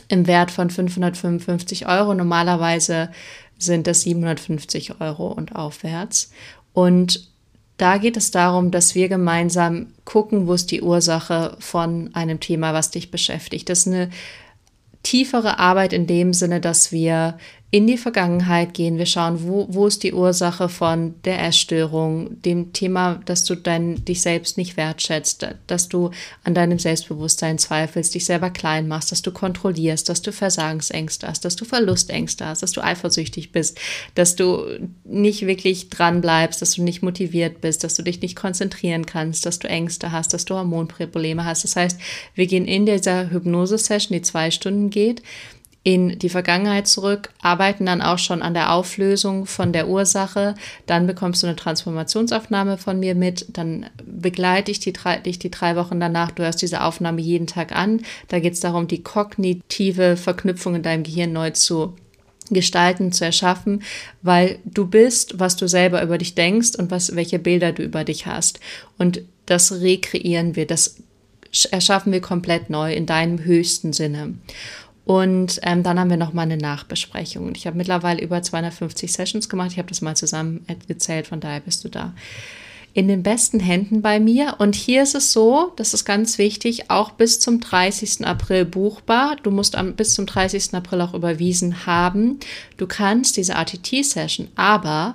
im 0.08 0.26
Wert 0.26 0.50
von 0.50 0.70
555 0.70 1.86
Euro. 1.86 2.14
Normalerweise 2.14 3.10
sind 3.58 3.86
das 3.86 4.02
750 4.02 5.00
Euro 5.00 5.28
und 5.28 5.56
aufwärts. 5.56 6.30
Und 6.72 7.30
da 7.78 7.98
geht 7.98 8.16
es 8.16 8.30
darum, 8.30 8.70
dass 8.70 8.94
wir 8.94 9.08
gemeinsam 9.08 9.88
gucken, 10.04 10.46
wo 10.46 10.54
ist 10.54 10.70
die 10.70 10.82
Ursache 10.82 11.56
von 11.58 12.10
einem 12.14 12.40
Thema, 12.40 12.72
was 12.72 12.90
dich 12.90 13.10
beschäftigt. 13.10 13.68
Das 13.68 13.80
ist 13.80 13.88
eine 13.88 14.10
tiefere 15.02 15.58
Arbeit 15.58 15.92
in 15.92 16.06
dem 16.06 16.32
Sinne, 16.32 16.60
dass 16.60 16.90
wir 16.90 17.38
in 17.76 17.86
die 17.86 17.98
Vergangenheit 17.98 18.72
gehen. 18.72 18.96
Wir 18.96 19.04
schauen, 19.04 19.46
wo, 19.46 19.66
wo 19.68 19.86
ist 19.86 20.02
die 20.02 20.14
Ursache 20.14 20.70
von 20.70 21.14
der 21.26 21.44
Essstörung, 21.44 22.40
dem 22.40 22.72
Thema, 22.72 23.20
dass 23.26 23.44
du 23.44 23.54
dein, 23.54 24.02
dich 24.02 24.22
selbst 24.22 24.56
nicht 24.56 24.78
wertschätzt, 24.78 25.46
dass 25.66 25.90
du 25.90 26.10
an 26.42 26.54
deinem 26.54 26.78
Selbstbewusstsein 26.78 27.58
zweifelst, 27.58 28.14
dich 28.14 28.24
selber 28.24 28.48
klein 28.48 28.88
machst, 28.88 29.12
dass 29.12 29.20
du 29.20 29.30
kontrollierst, 29.30 30.08
dass 30.08 30.22
du 30.22 30.32
Versagensängste 30.32 31.28
hast, 31.28 31.44
dass 31.44 31.54
du 31.56 31.66
Verlustängste 31.66 32.46
hast, 32.46 32.62
dass 32.62 32.72
du 32.72 32.82
eifersüchtig 32.82 33.52
bist, 33.52 33.78
dass 34.14 34.36
du 34.36 34.64
nicht 35.04 35.46
wirklich 35.46 35.90
dran 35.90 36.22
bleibst, 36.22 36.62
dass 36.62 36.76
du 36.76 36.82
nicht 36.82 37.02
motiviert 37.02 37.60
bist, 37.60 37.84
dass 37.84 37.92
du 37.92 38.02
dich 38.02 38.22
nicht 38.22 38.36
konzentrieren 38.36 39.04
kannst, 39.04 39.44
dass 39.44 39.58
du 39.58 39.68
Ängste 39.68 40.12
hast, 40.12 40.32
dass 40.32 40.46
du 40.46 40.54
Hormonprobleme 40.54 41.44
hast. 41.44 41.64
Das 41.64 41.76
heißt, 41.76 42.00
wir 42.34 42.46
gehen 42.46 42.64
in 42.64 42.86
dieser 42.86 43.28
Hypnose-Session, 43.30 44.16
die 44.16 44.22
zwei 44.22 44.50
Stunden 44.50 44.88
geht, 44.88 45.20
in 45.86 46.18
die 46.18 46.30
Vergangenheit 46.30 46.88
zurück, 46.88 47.30
arbeiten 47.40 47.86
dann 47.86 48.02
auch 48.02 48.18
schon 48.18 48.42
an 48.42 48.54
der 48.54 48.72
Auflösung 48.72 49.46
von 49.46 49.72
der 49.72 49.86
Ursache. 49.86 50.56
Dann 50.86 51.06
bekommst 51.06 51.44
du 51.44 51.46
eine 51.46 51.54
Transformationsaufnahme 51.54 52.76
von 52.76 52.98
mir 52.98 53.14
mit. 53.14 53.56
Dann 53.56 53.86
begleite 54.04 54.72
ich 54.72 54.80
die 54.80 54.92
drei, 54.92 55.18
dich 55.18 55.38
die 55.38 55.52
drei 55.52 55.76
Wochen 55.76 56.00
danach. 56.00 56.32
Du 56.32 56.42
hörst 56.42 56.60
diese 56.60 56.82
Aufnahme 56.82 57.20
jeden 57.20 57.46
Tag 57.46 57.70
an. 57.70 58.00
Da 58.26 58.40
geht 58.40 58.54
es 58.54 58.60
darum, 58.60 58.88
die 58.88 59.04
kognitive 59.04 60.16
Verknüpfung 60.16 60.74
in 60.74 60.82
deinem 60.82 61.04
Gehirn 61.04 61.32
neu 61.32 61.52
zu 61.52 61.94
gestalten, 62.50 63.12
zu 63.12 63.24
erschaffen, 63.24 63.84
weil 64.22 64.58
du 64.64 64.88
bist, 64.88 65.38
was 65.38 65.54
du 65.54 65.68
selber 65.68 66.02
über 66.02 66.18
dich 66.18 66.34
denkst 66.34 66.74
und 66.76 66.90
was, 66.90 67.14
welche 67.14 67.38
Bilder 67.38 67.70
du 67.70 67.84
über 67.84 68.02
dich 68.02 68.26
hast. 68.26 68.58
Und 68.98 69.20
das 69.46 69.70
rekreieren 69.70 70.56
wir, 70.56 70.66
das 70.66 70.96
erschaffen 71.70 72.12
wir 72.12 72.20
komplett 72.20 72.70
neu 72.70 72.92
in 72.92 73.06
deinem 73.06 73.44
höchsten 73.44 73.92
Sinne. 73.92 74.34
Und 75.06 75.60
ähm, 75.62 75.84
dann 75.84 76.00
haben 76.00 76.10
wir 76.10 76.16
noch 76.16 76.32
mal 76.32 76.42
eine 76.42 76.56
Nachbesprechung. 76.56 77.54
Ich 77.54 77.68
habe 77.68 77.76
mittlerweile 77.76 78.20
über 78.20 78.42
250 78.42 79.12
Sessions 79.12 79.48
gemacht. 79.48 79.70
Ich 79.70 79.78
habe 79.78 79.88
das 79.88 80.02
mal 80.02 80.16
zusammen 80.16 80.66
gezählt, 80.88 81.28
von 81.28 81.38
daher 81.38 81.60
bist 81.60 81.84
du 81.84 81.88
da 81.88 82.12
in 82.92 83.06
den 83.06 83.22
besten 83.22 83.60
Händen 83.60 84.02
bei 84.02 84.18
mir. 84.18 84.56
Und 84.58 84.74
hier 84.74 85.04
ist 85.04 85.14
es 85.14 85.32
so, 85.32 85.72
das 85.76 85.94
ist 85.94 86.04
ganz 86.06 86.38
wichtig, 86.38 86.90
auch 86.90 87.12
bis 87.12 87.38
zum 87.38 87.60
30. 87.60 88.26
April 88.26 88.64
buchbar. 88.64 89.36
Du 89.44 89.52
musst 89.52 89.76
am, 89.76 89.94
bis 89.94 90.14
zum 90.14 90.26
30. 90.26 90.74
April 90.74 91.00
auch 91.02 91.14
überwiesen 91.14 91.86
haben. 91.86 92.40
Du 92.76 92.88
kannst 92.88 93.36
diese 93.36 93.54
ATT-Session 93.54 94.48
aber 94.56 95.14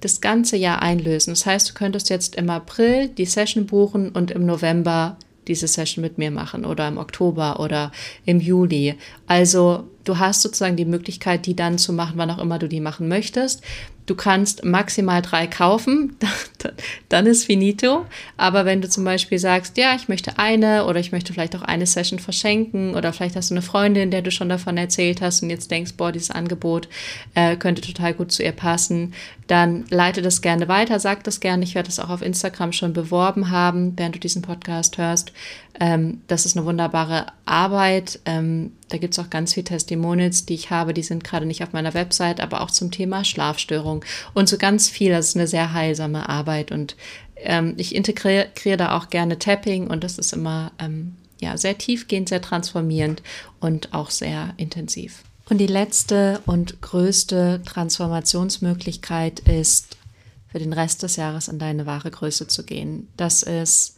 das 0.00 0.20
ganze 0.20 0.56
Jahr 0.56 0.82
einlösen. 0.82 1.30
Das 1.30 1.46
heißt, 1.46 1.70
du 1.70 1.74
könntest 1.74 2.10
jetzt 2.10 2.34
im 2.34 2.50
April 2.50 3.06
die 3.06 3.26
Session 3.26 3.66
buchen 3.66 4.08
und 4.08 4.32
im 4.32 4.44
November 4.44 5.16
diese 5.48 5.66
Session 5.66 6.02
mit 6.02 6.18
mir 6.18 6.30
machen 6.30 6.64
oder 6.64 6.88
im 6.88 6.98
Oktober 6.98 7.60
oder 7.60 7.92
im 8.24 8.40
Juli. 8.40 8.96
Also 9.26 9.84
du 10.04 10.18
hast 10.18 10.42
sozusagen 10.42 10.76
die 10.76 10.84
Möglichkeit, 10.84 11.46
die 11.46 11.56
dann 11.56 11.78
zu 11.78 11.92
machen, 11.92 12.14
wann 12.16 12.30
auch 12.30 12.38
immer 12.38 12.58
du 12.58 12.68
die 12.68 12.80
machen 12.80 13.08
möchtest. 13.08 13.62
Du 14.06 14.14
kannst 14.14 14.64
maximal 14.64 15.22
drei 15.22 15.46
kaufen, 15.46 16.16
dann 17.08 17.26
ist 17.26 17.44
finito. 17.44 18.06
Aber 18.36 18.64
wenn 18.64 18.80
du 18.80 18.88
zum 18.88 19.04
Beispiel 19.04 19.38
sagst, 19.38 19.76
ja, 19.76 19.94
ich 19.94 20.08
möchte 20.08 20.38
eine 20.38 20.86
oder 20.86 20.98
ich 20.98 21.12
möchte 21.12 21.32
vielleicht 21.32 21.54
auch 21.54 21.62
eine 21.62 21.86
Session 21.86 22.18
verschenken 22.18 22.94
oder 22.96 23.12
vielleicht 23.12 23.36
hast 23.36 23.50
du 23.50 23.54
eine 23.54 23.62
Freundin, 23.62 24.10
der 24.10 24.22
du 24.22 24.30
schon 24.30 24.48
davon 24.48 24.76
erzählt 24.76 25.20
hast 25.20 25.42
und 25.42 25.50
jetzt 25.50 25.70
denkst, 25.70 25.94
boah, 25.96 26.12
dieses 26.12 26.30
Angebot 26.30 26.88
äh, 27.34 27.56
könnte 27.56 27.82
total 27.82 28.14
gut 28.14 28.32
zu 28.32 28.42
ihr 28.42 28.52
passen, 28.52 29.14
dann 29.50 29.84
leite 29.90 30.22
das 30.22 30.42
gerne 30.42 30.68
weiter, 30.68 31.00
sag 31.00 31.24
das 31.24 31.40
gerne. 31.40 31.64
Ich 31.64 31.74
werde 31.74 31.88
das 31.88 31.98
auch 31.98 32.08
auf 32.08 32.22
Instagram 32.22 32.72
schon 32.72 32.92
beworben 32.92 33.50
haben, 33.50 33.94
während 33.96 34.14
du 34.14 34.20
diesen 34.20 34.42
Podcast 34.42 34.96
hörst. 34.96 35.32
Ähm, 35.80 36.20
das 36.28 36.46
ist 36.46 36.56
eine 36.56 36.66
wunderbare 36.66 37.26
Arbeit. 37.46 38.20
Ähm, 38.26 38.72
da 38.90 38.98
gibt 38.98 39.14
es 39.14 39.18
auch 39.18 39.30
ganz 39.30 39.54
viele 39.54 39.64
Testimonials, 39.64 40.46
die 40.46 40.54
ich 40.54 40.70
habe, 40.70 40.94
die 40.94 41.02
sind 41.02 41.24
gerade 41.24 41.46
nicht 41.46 41.62
auf 41.64 41.72
meiner 41.72 41.94
Website, 41.94 42.40
aber 42.40 42.60
auch 42.60 42.70
zum 42.70 42.90
Thema 42.90 43.24
Schlafstörung 43.24 43.99
und 44.34 44.48
so 44.48 44.58
ganz 44.58 44.88
viel. 44.88 45.10
Das 45.10 45.28
ist 45.28 45.36
eine 45.36 45.46
sehr 45.46 45.72
heilsame 45.72 46.28
Arbeit 46.28 46.72
und 46.72 46.96
ähm, 47.36 47.74
ich 47.76 47.94
integriere 47.94 48.76
da 48.76 48.96
auch 48.96 49.10
gerne 49.10 49.38
Tapping 49.38 49.86
und 49.86 50.04
das 50.04 50.18
ist 50.18 50.32
immer 50.32 50.72
ähm, 50.78 51.16
ja, 51.40 51.56
sehr 51.56 51.78
tiefgehend, 51.78 52.28
sehr 52.28 52.42
transformierend 52.42 53.22
und 53.60 53.94
auch 53.94 54.10
sehr 54.10 54.54
intensiv. 54.56 55.22
Und 55.48 55.58
die 55.58 55.66
letzte 55.66 56.40
und 56.46 56.80
größte 56.80 57.62
Transformationsmöglichkeit 57.64 59.40
ist, 59.40 59.96
für 60.48 60.58
den 60.58 60.72
Rest 60.72 61.02
des 61.02 61.16
Jahres 61.16 61.48
in 61.48 61.58
deine 61.58 61.86
wahre 61.86 62.10
Größe 62.10 62.46
zu 62.46 62.64
gehen. 62.64 63.08
Das 63.16 63.42
ist 63.42 63.96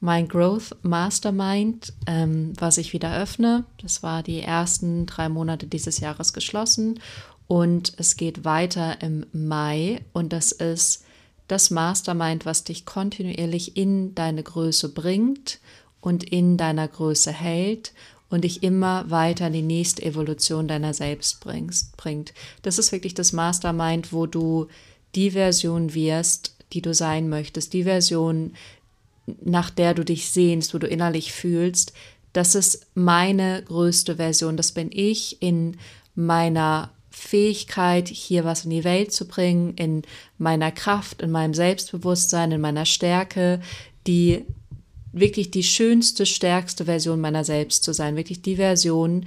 mein 0.00 0.28
Growth 0.28 0.76
Mastermind, 0.82 1.92
ähm, 2.06 2.52
was 2.58 2.78
ich 2.78 2.92
wieder 2.92 3.16
öffne. 3.16 3.64
Das 3.80 4.02
war 4.02 4.22
die 4.22 4.40
ersten 4.40 5.06
drei 5.06 5.28
Monate 5.28 5.66
dieses 5.66 5.98
Jahres 6.00 6.32
geschlossen 6.32 7.00
und 7.46 7.92
es 7.98 8.16
geht 8.16 8.44
weiter 8.44 9.02
im 9.02 9.26
Mai 9.32 10.00
und 10.12 10.32
das 10.32 10.52
ist 10.52 11.04
das 11.48 11.70
Mastermind, 11.70 12.46
was 12.46 12.64
dich 12.64 12.86
kontinuierlich 12.86 13.76
in 13.76 14.14
deine 14.14 14.42
Größe 14.42 14.88
bringt 14.88 15.60
und 16.00 16.24
in 16.24 16.56
deiner 16.56 16.88
Größe 16.88 17.32
hält 17.32 17.92
und 18.30 18.44
dich 18.44 18.62
immer 18.62 19.10
weiter 19.10 19.48
in 19.48 19.52
die 19.52 19.62
nächste 19.62 20.02
Evolution 20.02 20.68
deiner 20.68 20.94
selbst 20.94 21.40
bringst, 21.40 21.96
bringt. 21.96 22.32
Das 22.62 22.78
ist 22.78 22.92
wirklich 22.92 23.14
das 23.14 23.32
Mastermind, 23.32 24.12
wo 24.12 24.26
du 24.26 24.68
die 25.14 25.32
Version 25.32 25.94
wirst, 25.94 26.56
die 26.72 26.82
du 26.82 26.94
sein 26.94 27.28
möchtest, 27.28 27.72
die 27.72 27.84
Version, 27.84 28.54
nach 29.44 29.70
der 29.70 29.94
du 29.94 30.04
dich 30.04 30.30
sehnst, 30.30 30.74
wo 30.74 30.78
du 30.78 30.86
innerlich 30.86 31.32
fühlst, 31.32 31.92
das 32.32 32.56
ist 32.56 32.88
meine 32.94 33.62
größte 33.62 34.16
Version. 34.16 34.56
Das 34.56 34.72
bin 34.72 34.90
ich 34.92 35.40
in 35.40 35.76
meiner 36.16 36.90
Fähigkeit, 37.34 38.06
hier 38.06 38.44
was 38.44 38.62
in 38.64 38.70
die 38.70 38.84
Welt 38.84 39.10
zu 39.10 39.26
bringen, 39.26 39.74
in 39.74 40.02
meiner 40.38 40.70
Kraft, 40.70 41.20
in 41.20 41.32
meinem 41.32 41.52
Selbstbewusstsein, 41.52 42.52
in 42.52 42.60
meiner 42.60 42.86
Stärke, 42.86 43.60
die 44.06 44.44
wirklich 45.10 45.50
die 45.50 45.64
schönste, 45.64 46.26
stärkste 46.26 46.84
Version 46.84 47.20
meiner 47.20 47.42
selbst 47.42 47.82
zu 47.82 47.92
sein. 47.92 48.14
Wirklich 48.14 48.42
die 48.42 48.54
Version, 48.54 49.26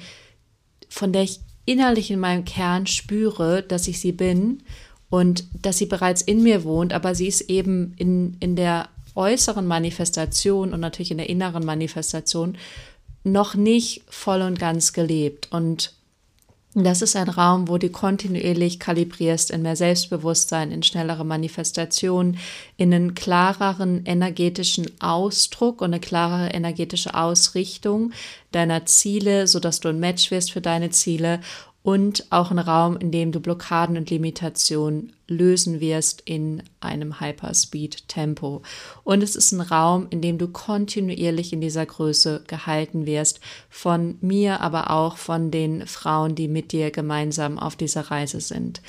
von 0.87 1.11
der 1.11 1.23
ich 1.23 1.41
innerlich 1.65 2.09
in 2.09 2.21
meinem 2.21 2.45
Kern 2.45 2.87
spüre, 2.87 3.61
dass 3.61 3.89
ich 3.89 3.99
sie 3.99 4.13
bin 4.13 4.63
und 5.09 5.43
dass 5.61 5.77
sie 5.77 5.87
bereits 5.87 6.21
in 6.21 6.43
mir 6.43 6.63
wohnt, 6.63 6.93
aber 6.93 7.13
sie 7.13 7.27
ist 7.27 7.41
eben 7.49 7.93
in, 7.97 8.37
in 8.39 8.55
der 8.55 8.87
äußeren 9.15 9.67
Manifestation 9.67 10.71
und 10.71 10.79
natürlich 10.79 11.11
in 11.11 11.17
der 11.17 11.29
inneren 11.29 11.65
Manifestation 11.65 12.57
noch 13.25 13.53
nicht 13.55 14.03
voll 14.07 14.43
und 14.43 14.59
ganz 14.59 14.93
gelebt. 14.93 15.51
Und 15.51 15.96
das 16.83 17.01
ist 17.01 17.15
ein 17.15 17.29
Raum, 17.29 17.67
wo 17.67 17.77
du 17.77 17.89
kontinuierlich 17.89 18.79
kalibrierst 18.79 19.51
in 19.51 19.63
mehr 19.63 19.75
Selbstbewusstsein, 19.75 20.71
in 20.71 20.83
schnellere 20.83 21.25
Manifestation, 21.25 22.37
in 22.77 22.93
einen 22.93 23.15
klareren 23.15 24.05
energetischen 24.05 24.85
Ausdruck 25.01 25.81
und 25.81 25.93
eine 25.93 25.99
klarere 25.99 26.49
energetische 26.49 27.15
Ausrichtung 27.15 28.11
deiner 28.51 28.85
Ziele, 28.85 29.47
sodass 29.47 29.79
du 29.79 29.89
ein 29.89 29.99
Match 29.99 30.31
wirst 30.31 30.51
für 30.51 30.61
deine 30.61 30.89
Ziele 30.89 31.41
und 31.87 32.25
auch 32.31 32.51
ein 32.51 32.59
Raum, 32.59 32.97
in 32.97 33.11
dem 33.11 33.31
du 33.31 33.39
Blockaden 33.39 33.95
und 33.95 34.09
Limitationen 34.09 35.13
lösen 35.25 35.79
wirst 35.79 36.21
in 36.25 36.61
einem 36.81 37.21
Hyperspeed-Tempo. 37.21 38.61
Und 39.05 39.23
es 39.23 39.37
ist 39.37 39.53
ein 39.53 39.61
Raum, 39.61 40.07
in 40.09 40.21
dem 40.21 40.37
du 40.37 40.49
kontinuierlich 40.49 41.53
in 41.53 41.61
dieser 41.61 41.85
Größe 41.85 42.43
gehalten 42.45 43.05
wirst, 43.05 43.39
von 43.69 44.17
mir, 44.19 44.59
aber 44.59 44.89
auch 44.89 45.15
von 45.15 45.49
den 45.49 45.87
Frauen, 45.87 46.35
die 46.35 46.49
mit 46.49 46.73
dir 46.73 46.91
gemeinsam 46.91 47.57
auf 47.57 47.77
dieser 47.77 48.11
Reise 48.11 48.41
sind. 48.41 48.81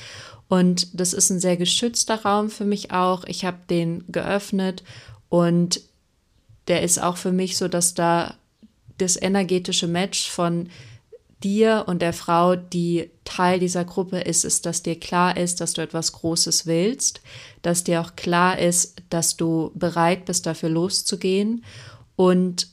Und 0.49 0.99
das 0.99 1.13
ist 1.13 1.29
ein 1.29 1.39
sehr 1.39 1.55
geschützter 1.55 2.23
Raum 2.23 2.49
für 2.49 2.65
mich 2.65 2.91
auch. 2.91 3.23
Ich 3.23 3.45
habe 3.45 3.59
den 3.69 4.03
geöffnet 4.09 4.83
und 5.29 5.79
der 6.67 6.83
ist 6.83 7.01
auch 7.01 7.15
für 7.15 7.31
mich 7.31 7.55
so, 7.55 7.69
dass 7.69 7.93
da 7.93 8.35
das 8.97 9.15
energetische 9.15 9.87
Match 9.87 10.29
von 10.29 10.67
dir 11.43 11.85
und 11.87 12.01
der 12.01 12.13
Frau, 12.13 12.55
die 12.55 13.09
Teil 13.23 13.59
dieser 13.59 13.85
Gruppe 13.85 14.19
ist, 14.19 14.43
ist, 14.43 14.65
dass 14.65 14.83
dir 14.83 14.99
klar 14.99 15.37
ist, 15.37 15.61
dass 15.61 15.73
du 15.73 15.81
etwas 15.81 16.11
Großes 16.11 16.65
willst, 16.65 17.21
dass 17.61 17.83
dir 17.83 18.01
auch 18.01 18.15
klar 18.15 18.59
ist, 18.59 19.01
dass 19.09 19.37
du 19.37 19.71
bereit 19.73 20.25
bist, 20.25 20.45
dafür 20.45 20.69
loszugehen 20.69 21.63
und 22.15 22.67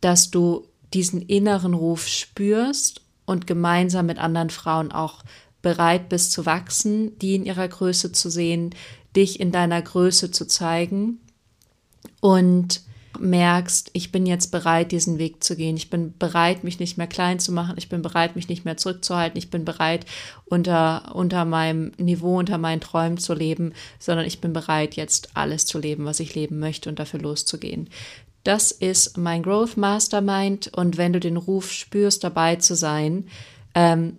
dass 0.00 0.30
du 0.30 0.66
diesen 0.92 1.22
inneren 1.22 1.74
Ruf 1.74 2.06
spürst 2.06 3.02
und 3.24 3.46
gemeinsam 3.46 4.06
mit 4.06 4.18
anderen 4.18 4.50
Frauen 4.50 4.92
auch 4.92 5.22
bereit 5.62 6.08
bist 6.08 6.32
zu 6.32 6.46
wachsen, 6.46 7.18
die 7.18 7.34
in 7.34 7.44
ihrer 7.44 7.68
Größe 7.68 8.12
zu 8.12 8.30
sehen, 8.30 8.74
dich 9.14 9.40
in 9.40 9.52
deiner 9.52 9.80
Größe 9.80 10.30
zu 10.30 10.46
zeigen. 10.46 11.20
Und 12.20 12.82
merkst, 13.18 13.90
ich 13.92 14.12
bin 14.12 14.26
jetzt 14.26 14.48
bereit, 14.48 14.92
diesen 14.92 15.18
Weg 15.18 15.42
zu 15.42 15.56
gehen. 15.56 15.76
Ich 15.76 15.90
bin 15.90 16.14
bereit, 16.18 16.64
mich 16.64 16.78
nicht 16.78 16.96
mehr 16.96 17.06
klein 17.06 17.38
zu 17.38 17.52
machen. 17.52 17.74
Ich 17.76 17.88
bin 17.88 18.02
bereit, 18.02 18.36
mich 18.36 18.48
nicht 18.48 18.64
mehr 18.64 18.76
zurückzuhalten. 18.76 19.36
Ich 19.36 19.50
bin 19.50 19.64
bereit, 19.64 20.06
unter, 20.46 21.14
unter 21.14 21.44
meinem 21.44 21.92
Niveau, 21.98 22.38
unter 22.38 22.58
meinen 22.58 22.80
Träumen 22.80 23.18
zu 23.18 23.34
leben, 23.34 23.72
sondern 23.98 24.26
ich 24.26 24.40
bin 24.40 24.52
bereit, 24.52 24.94
jetzt 24.94 25.30
alles 25.34 25.66
zu 25.66 25.78
leben, 25.78 26.04
was 26.04 26.20
ich 26.20 26.34
leben 26.34 26.58
möchte 26.58 26.88
und 26.88 26.98
dafür 26.98 27.20
loszugehen. 27.20 27.88
Das 28.44 28.72
ist 28.72 29.18
mein 29.18 29.42
Growth 29.42 29.76
Mastermind 29.76 30.68
und 30.68 30.96
wenn 30.96 31.12
du 31.12 31.20
den 31.20 31.36
Ruf 31.36 31.72
spürst, 31.72 32.24
dabei 32.24 32.56
zu 32.56 32.74
sein, 32.74 33.28
ähm, 33.74 34.16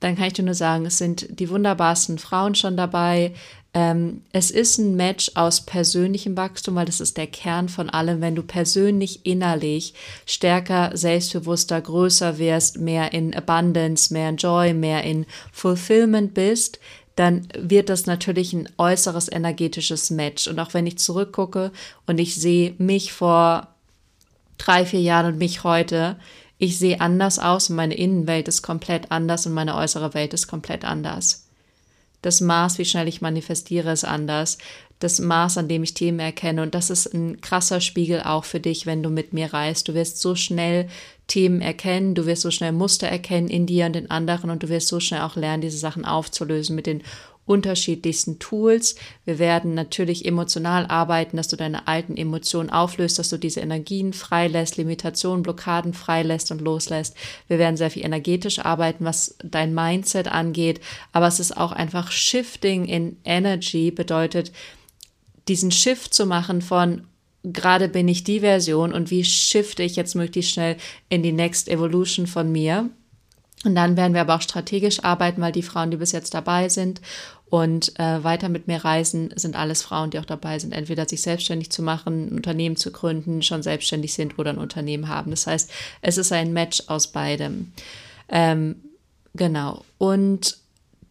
dann 0.00 0.14
kann 0.14 0.26
ich 0.26 0.34
dir 0.34 0.44
nur 0.44 0.54
sagen, 0.54 0.86
es 0.86 0.98
sind 0.98 1.40
die 1.40 1.48
wunderbarsten 1.48 2.18
Frauen 2.18 2.54
schon 2.54 2.76
dabei. 2.76 3.32
Ähm, 3.76 4.22
es 4.32 4.50
ist 4.50 4.78
ein 4.78 4.96
Match 4.96 5.32
aus 5.34 5.60
persönlichem 5.60 6.34
Wachstum, 6.34 6.76
weil 6.76 6.86
das 6.86 6.98
ist 6.98 7.18
der 7.18 7.26
Kern 7.26 7.68
von 7.68 7.90
allem. 7.90 8.22
Wenn 8.22 8.34
du 8.34 8.42
persönlich, 8.42 9.26
innerlich 9.26 9.92
stärker, 10.24 10.96
selbstbewusster, 10.96 11.82
größer 11.82 12.38
wirst, 12.38 12.78
mehr 12.78 13.12
in 13.12 13.34
Abundance, 13.34 14.14
mehr 14.14 14.30
in 14.30 14.38
Joy, 14.38 14.72
mehr 14.72 15.04
in 15.04 15.26
Fulfillment 15.52 16.32
bist, 16.32 16.80
dann 17.16 17.48
wird 17.54 17.90
das 17.90 18.06
natürlich 18.06 18.54
ein 18.54 18.66
äußeres 18.78 19.30
energetisches 19.30 20.08
Match. 20.08 20.48
Und 20.48 20.58
auch 20.58 20.72
wenn 20.72 20.86
ich 20.86 20.96
zurückgucke 20.96 21.70
und 22.06 22.16
ich 22.16 22.34
sehe 22.34 22.74
mich 22.78 23.12
vor 23.12 23.68
drei, 24.56 24.86
vier 24.86 25.02
Jahren 25.02 25.34
und 25.34 25.38
mich 25.38 25.64
heute, 25.64 26.16
ich 26.56 26.78
sehe 26.78 27.02
anders 27.02 27.38
aus 27.38 27.68
und 27.68 27.76
meine 27.76 27.94
Innenwelt 27.94 28.48
ist 28.48 28.62
komplett 28.62 29.12
anders 29.12 29.44
und 29.44 29.52
meine 29.52 29.76
äußere 29.76 30.14
Welt 30.14 30.32
ist 30.32 30.46
komplett 30.46 30.86
anders. 30.86 31.45
Das 32.26 32.40
Maß, 32.40 32.78
wie 32.78 32.84
schnell 32.84 33.06
ich 33.06 33.20
manifestiere, 33.20 33.92
ist 33.92 34.04
anders. 34.04 34.58
Das 34.98 35.20
Maß, 35.20 35.58
an 35.58 35.68
dem 35.68 35.84
ich 35.84 35.94
Themen 35.94 36.18
erkenne. 36.18 36.60
Und 36.60 36.74
das 36.74 36.90
ist 36.90 37.14
ein 37.14 37.40
krasser 37.40 37.80
Spiegel 37.80 38.22
auch 38.22 38.44
für 38.44 38.58
dich, 38.58 38.84
wenn 38.84 39.00
du 39.00 39.10
mit 39.10 39.32
mir 39.32 39.52
reist. 39.52 39.86
Du 39.86 39.94
wirst 39.94 40.20
so 40.20 40.34
schnell 40.34 40.88
Themen 41.28 41.60
erkennen, 41.60 42.16
du 42.16 42.26
wirst 42.26 42.42
so 42.42 42.50
schnell 42.50 42.72
Muster 42.72 43.06
erkennen 43.06 43.46
in 43.46 43.66
dir 43.66 43.86
und 43.86 43.92
den 43.92 44.10
anderen 44.10 44.50
und 44.50 44.64
du 44.64 44.68
wirst 44.68 44.88
so 44.88 44.98
schnell 44.98 45.20
auch 45.20 45.36
lernen, 45.36 45.60
diese 45.60 45.78
Sachen 45.78 46.04
aufzulösen 46.04 46.74
mit 46.74 46.88
den 46.88 47.04
unterschiedlichsten 47.46 48.38
Tools. 48.38 48.96
Wir 49.24 49.38
werden 49.38 49.74
natürlich 49.74 50.26
emotional 50.26 50.86
arbeiten, 50.86 51.36
dass 51.36 51.48
du 51.48 51.56
deine 51.56 51.86
alten 51.86 52.16
Emotionen 52.16 52.70
auflöst, 52.70 53.18
dass 53.18 53.30
du 53.30 53.38
diese 53.38 53.60
Energien 53.60 54.12
freilässt, 54.12 54.76
Limitationen, 54.76 55.42
Blockaden 55.42 55.94
freilässt 55.94 56.50
und 56.50 56.60
loslässt. 56.60 57.16
Wir 57.48 57.58
werden 57.58 57.76
sehr 57.76 57.90
viel 57.90 58.04
energetisch 58.04 58.58
arbeiten, 58.58 59.04
was 59.04 59.36
dein 59.42 59.74
Mindset 59.74 60.28
angeht. 60.28 60.80
Aber 61.12 61.28
es 61.28 61.40
ist 61.40 61.56
auch 61.56 61.72
einfach 61.72 62.10
Shifting 62.10 62.84
in 62.84 63.16
Energy 63.24 63.90
bedeutet, 63.90 64.52
diesen 65.48 65.70
Shift 65.70 66.12
zu 66.12 66.26
machen 66.26 66.60
von 66.60 67.06
gerade 67.52 67.88
bin 67.88 68.08
ich 68.08 68.24
die 68.24 68.40
Version 68.40 68.92
und 68.92 69.10
wie 69.10 69.24
shifte 69.24 69.84
ich 69.84 69.94
jetzt 69.94 70.16
möglichst 70.16 70.52
schnell 70.52 70.76
in 71.08 71.22
die 71.22 71.32
Next 71.32 71.68
Evolution 71.68 72.26
von 72.26 72.50
mir. 72.50 72.90
Und 73.64 73.74
dann 73.74 73.96
werden 73.96 74.14
wir 74.14 74.20
aber 74.20 74.36
auch 74.36 74.42
strategisch 74.42 75.02
arbeiten, 75.02 75.40
weil 75.40 75.52
die 75.52 75.62
Frauen, 75.62 75.90
die 75.90 75.96
bis 75.96 76.12
jetzt 76.12 76.34
dabei 76.34 76.68
sind 76.68 77.00
und 77.48 77.98
äh, 77.98 78.24
weiter 78.24 78.48
mit 78.48 78.66
mir 78.66 78.84
reisen, 78.84 79.32
sind 79.36 79.54
alles 79.54 79.82
Frauen, 79.82 80.10
die 80.10 80.18
auch 80.18 80.24
dabei 80.24 80.58
sind, 80.58 80.72
entweder 80.72 81.08
sich 81.08 81.22
selbstständig 81.22 81.70
zu 81.70 81.80
machen, 81.82 82.26
ein 82.26 82.36
Unternehmen 82.36 82.76
zu 82.76 82.90
gründen, 82.90 83.42
schon 83.42 83.62
selbstständig 83.62 84.14
sind 84.14 84.38
oder 84.38 84.50
ein 84.50 84.58
Unternehmen 84.58 85.08
haben. 85.08 85.30
Das 85.30 85.46
heißt, 85.46 85.70
es 86.02 86.18
ist 86.18 86.32
ein 86.32 86.52
Match 86.52 86.82
aus 86.88 87.06
beidem. 87.06 87.72
Ähm, 88.28 88.76
genau. 89.34 89.84
Und 89.98 90.58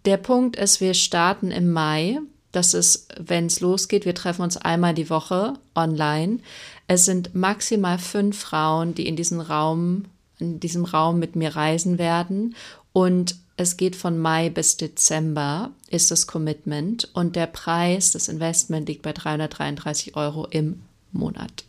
der 0.04 0.17
Punkt 0.17 0.58
ist, 0.58 0.82
wir 0.82 0.93
starten 0.93 1.52
im 1.52 1.71
Mai. 1.71 2.19
Das 2.52 2.74
ist, 2.74 3.08
wenn 3.17 3.45
es 3.45 3.62
losgeht, 3.62 4.06
wir 4.06 4.15
treffen 4.15 4.41
uns 4.41 4.58
einmal 4.58 4.93
die 4.93 5.10
Woche 5.10 5.54
online. 5.74 6.39
Es 6.88 7.06
sind 7.06 7.34
maximal 7.34 7.98
fünf 7.98 8.39
Frauen, 8.39 8.93
die 8.93 9.08
in 9.08 9.15
diesem 9.15 9.39
Raum, 9.39 10.06
in 10.39 10.60
diesem 10.60 10.84
Raum 10.84 11.17
mit 11.17 11.38
mir 11.38 11.56
reisen 11.56 11.98
werden. 11.98 12.56
Und 12.91 13.36
es 13.58 13.78
geht 13.78 13.96
von 13.96 14.18
Mai 14.18 14.50
bis 14.50 14.78
Dezember, 14.78 15.72
ist 15.89 16.12
das 16.12 16.28
Commitment 16.28 17.10
und 17.13 17.36
der 17.36 17.48
Preis, 17.48 18.12
das 18.12 18.28
Investment 18.28 18.88
liegt 18.89 19.02
bei 19.02 19.13
333 19.13 20.15
Euro 20.15 20.46
im 20.50 20.82
Monat. 21.12 21.63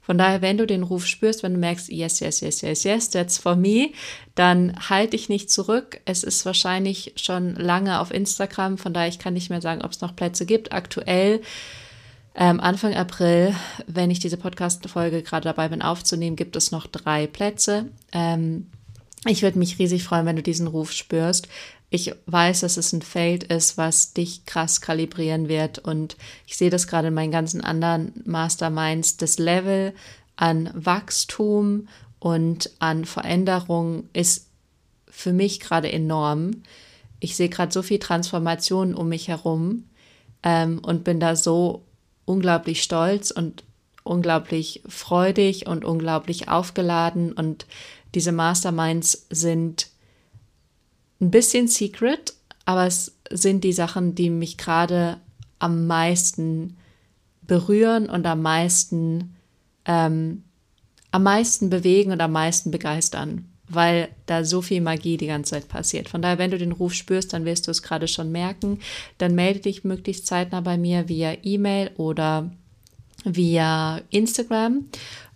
Von 0.00 0.16
daher, 0.16 0.40
wenn 0.40 0.56
du 0.56 0.66
den 0.66 0.84
Ruf 0.84 1.04
spürst, 1.04 1.42
wenn 1.42 1.52
du 1.52 1.58
merkst, 1.58 1.90
yes, 1.90 2.20
yes, 2.20 2.40
yes, 2.40 2.62
yes, 2.62 2.84
yes, 2.84 3.10
that's 3.10 3.36
for 3.36 3.56
me, 3.56 3.90
dann 4.34 4.74
halte 4.88 5.10
dich 5.10 5.28
nicht 5.28 5.50
zurück. 5.50 6.00
Es 6.06 6.24
ist 6.24 6.46
wahrscheinlich 6.46 7.12
schon 7.16 7.54
lange 7.56 8.00
auf 8.00 8.10
Instagram, 8.10 8.78
von 8.78 8.94
daher 8.94 9.08
ich 9.08 9.18
kann 9.18 9.34
nicht 9.34 9.50
mehr 9.50 9.60
sagen, 9.60 9.82
ob 9.82 9.90
es 9.90 10.00
noch 10.00 10.16
Plätze 10.16 10.46
gibt. 10.46 10.72
Aktuell 10.72 11.42
ähm, 12.34 12.58
Anfang 12.60 12.94
April, 12.94 13.54
wenn 13.86 14.10
ich 14.10 14.20
diese 14.20 14.38
Podcast-Folge 14.38 15.22
gerade 15.22 15.44
dabei 15.44 15.68
bin 15.68 15.82
aufzunehmen, 15.82 16.36
gibt 16.36 16.56
es 16.56 16.70
noch 16.70 16.86
drei 16.86 17.26
Plätze. 17.26 17.90
Ähm, 18.12 18.68
ich 19.28 19.42
würde 19.42 19.58
mich 19.58 19.78
riesig 19.78 20.04
freuen, 20.04 20.26
wenn 20.26 20.36
du 20.36 20.42
diesen 20.42 20.66
Ruf 20.66 20.92
spürst. 20.92 21.48
Ich 21.90 22.14
weiß, 22.26 22.60
dass 22.60 22.76
es 22.76 22.92
ein 22.92 23.02
Feld 23.02 23.44
ist, 23.44 23.78
was 23.78 24.12
dich 24.12 24.44
krass 24.44 24.80
kalibrieren 24.80 25.48
wird. 25.48 25.78
Und 25.78 26.16
ich 26.46 26.56
sehe 26.56 26.70
das 26.70 26.86
gerade 26.86 27.08
in 27.08 27.14
meinen 27.14 27.32
ganzen 27.32 27.62
anderen 27.62 28.12
Masterminds. 28.24 29.16
Das 29.16 29.38
Level 29.38 29.94
an 30.36 30.70
Wachstum 30.74 31.88
und 32.18 32.70
an 32.78 33.04
Veränderung 33.04 34.08
ist 34.12 34.48
für 35.08 35.32
mich 35.32 35.60
gerade 35.60 35.90
enorm. 35.90 36.62
Ich 37.20 37.36
sehe 37.36 37.48
gerade 37.48 37.72
so 37.72 37.82
viel 37.82 37.98
Transformation 37.98 38.94
um 38.94 39.08
mich 39.08 39.28
herum 39.28 39.84
ähm, 40.42 40.80
und 40.80 41.04
bin 41.04 41.20
da 41.20 41.36
so 41.36 41.82
unglaublich 42.24 42.82
stolz 42.82 43.30
und 43.30 43.64
unglaublich 44.04 44.82
freudig 44.88 45.66
und 45.66 45.84
unglaublich 45.84 46.48
aufgeladen 46.48 47.32
und 47.32 47.66
diese 48.14 48.32
Masterminds 48.32 49.26
sind 49.30 49.88
ein 51.20 51.30
bisschen 51.30 51.68
secret, 51.68 52.34
aber 52.64 52.86
es 52.86 53.12
sind 53.30 53.64
die 53.64 53.72
Sachen, 53.72 54.14
die 54.14 54.30
mich 54.30 54.56
gerade 54.56 55.18
am 55.58 55.86
meisten 55.86 56.76
berühren 57.42 58.08
und 58.08 58.26
am 58.26 58.42
meisten, 58.42 59.34
ähm, 59.84 60.44
am 61.10 61.22
meisten 61.22 61.70
bewegen 61.70 62.12
und 62.12 62.20
am 62.20 62.32
meisten 62.32 62.70
begeistern, 62.70 63.46
weil 63.68 64.08
da 64.26 64.44
so 64.44 64.62
viel 64.62 64.80
Magie 64.80 65.16
die 65.16 65.26
ganze 65.26 65.52
Zeit 65.52 65.68
passiert. 65.68 66.08
Von 66.08 66.22
daher, 66.22 66.38
wenn 66.38 66.50
du 66.50 66.58
den 66.58 66.72
Ruf 66.72 66.94
spürst, 66.94 67.32
dann 67.32 67.44
wirst 67.44 67.66
du 67.66 67.70
es 67.70 67.82
gerade 67.82 68.06
schon 68.06 68.30
merken. 68.30 68.80
Dann 69.16 69.34
melde 69.34 69.60
dich 69.60 69.84
möglichst 69.84 70.26
zeitnah 70.26 70.60
bei 70.60 70.78
mir 70.78 71.08
via 71.08 71.36
E-Mail 71.42 71.90
oder 71.96 72.50
via 73.24 74.00
Instagram 74.10 74.84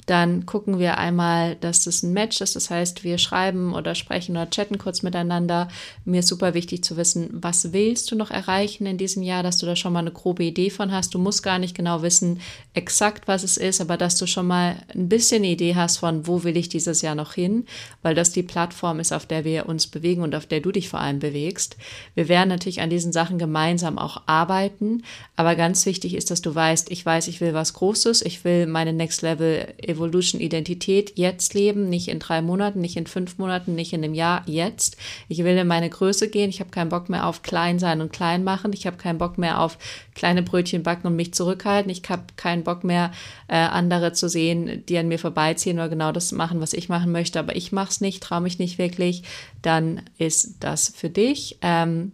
dann 0.06 0.46
gucken 0.46 0.78
wir 0.80 0.98
einmal, 0.98 1.54
dass 1.56 1.84
das 1.84 2.02
ein 2.02 2.12
Match 2.12 2.40
ist. 2.40 2.56
Das 2.56 2.70
heißt, 2.70 3.04
wir 3.04 3.18
schreiben 3.18 3.72
oder 3.74 3.94
sprechen 3.94 4.32
oder 4.32 4.50
chatten 4.50 4.78
kurz 4.78 5.02
miteinander. 5.02 5.68
Mir 6.04 6.20
ist 6.20 6.28
super 6.28 6.54
wichtig 6.54 6.82
zu 6.82 6.96
wissen, 6.96 7.28
was 7.32 7.72
willst 7.72 8.10
du 8.10 8.16
noch 8.16 8.30
erreichen 8.30 8.86
in 8.86 8.98
diesem 8.98 9.22
Jahr, 9.22 9.42
dass 9.42 9.58
du 9.58 9.66
da 9.66 9.76
schon 9.76 9.92
mal 9.92 10.00
eine 10.00 10.10
grobe 10.10 10.42
Idee 10.42 10.70
von 10.70 10.90
hast. 10.90 11.14
Du 11.14 11.18
musst 11.18 11.42
gar 11.42 11.58
nicht 11.58 11.76
genau 11.76 12.02
wissen, 12.02 12.40
exakt 12.74 13.28
was 13.28 13.44
es 13.44 13.56
ist, 13.56 13.80
aber 13.80 13.96
dass 13.96 14.16
du 14.16 14.26
schon 14.26 14.46
mal 14.46 14.76
ein 14.92 15.08
bisschen 15.08 15.44
Idee 15.44 15.76
hast 15.76 15.98
von, 15.98 16.26
wo 16.26 16.42
will 16.42 16.56
ich 16.56 16.68
dieses 16.68 17.02
Jahr 17.02 17.14
noch 17.14 17.34
hin, 17.34 17.66
weil 18.02 18.14
das 18.14 18.32
die 18.32 18.42
Plattform 18.42 18.98
ist, 18.98 19.12
auf 19.12 19.26
der 19.26 19.44
wir 19.44 19.66
uns 19.66 19.86
bewegen 19.86 20.22
und 20.22 20.34
auf 20.34 20.46
der 20.46 20.60
du 20.60 20.72
dich 20.72 20.88
vor 20.88 21.00
allem 21.00 21.20
bewegst. 21.20 21.76
Wir 22.14 22.28
werden 22.28 22.48
natürlich 22.48 22.80
an 22.80 22.90
diesen 22.90 23.12
Sachen 23.12 23.38
gemeinsam 23.38 23.98
auch 23.98 24.22
arbeiten, 24.26 25.04
aber 25.36 25.54
ganz 25.54 25.86
wichtig 25.86 26.14
ist, 26.14 26.30
dass 26.30 26.42
du 26.42 26.54
weißt, 26.54 26.90
ich 26.90 27.06
weiß, 27.06 27.28
ich 27.28 27.40
will 27.40 27.54
was 27.54 27.74
Großes, 27.74 28.22
ich 28.22 28.44
will 28.44 28.66
meine 28.66 28.92
Next 28.92 29.22
Level 29.22 29.72
Evolution 29.92 30.40
Identität 30.40 31.12
jetzt 31.16 31.55
leben, 31.55 31.88
nicht 31.88 32.09
in 32.09 32.18
drei 32.18 32.42
Monaten, 32.42 32.81
nicht 32.81 32.96
in 32.96 33.07
fünf 33.07 33.38
Monaten, 33.38 33.74
nicht 33.74 33.92
in 33.92 34.02
einem 34.02 34.14
Jahr, 34.14 34.42
jetzt. 34.46 34.96
Ich 35.28 35.38
will 35.38 35.57
in 35.57 35.66
meine 35.66 35.88
Größe 35.88 36.28
gehen. 36.28 36.50
Ich 36.50 36.61
habe 36.61 36.70
keinen 36.70 36.88
Bock 36.88 37.09
mehr 37.09 37.26
auf 37.26 37.42
klein 37.42 37.78
sein 37.78 38.00
und 38.00 38.12
klein 38.12 38.44
machen. 38.44 38.72
Ich 38.72 38.87
habe 38.87 38.96
keinen 38.96 39.18
Bock 39.18 39.38
mehr 39.38 39.61
auf 39.61 39.78
kleine 40.14 40.42
Brötchen 40.42 40.83
backen 40.83 41.07
und 41.07 41.16
mich 41.16 41.35
zurückhalten. 41.35 41.90
Ich 41.90 42.02
habe 42.09 42.24
keinen 42.37 42.64
Bock 42.64 42.85
mehr, 42.85 43.12
äh, 43.48 43.57
andere 43.57 44.12
zu 44.12 44.28
sehen, 44.28 44.85
die 44.88 44.98
an 44.98 45.09
mir 45.09 45.18
vorbeiziehen 45.18 45.78
oder 45.78 45.88
genau 45.88 46.12
das 46.12 46.33
machen, 46.33 46.61
was 46.61 46.72
ich 46.72 46.88
machen 46.88 47.12
möchte. 47.12 47.38
Aber 47.38 47.57
ich 47.57 47.72
mache 47.72 47.90
es 47.90 48.00
nicht, 48.00 48.22
traue 48.22 48.40
mich 48.40 48.59
nicht 48.59 48.78
wirklich. 48.78 49.22
Dann 49.62 50.02
ist 50.18 50.57
das 50.61 50.88
für 50.88 51.11
dich. 51.11 51.59
Ähm, 51.62 52.12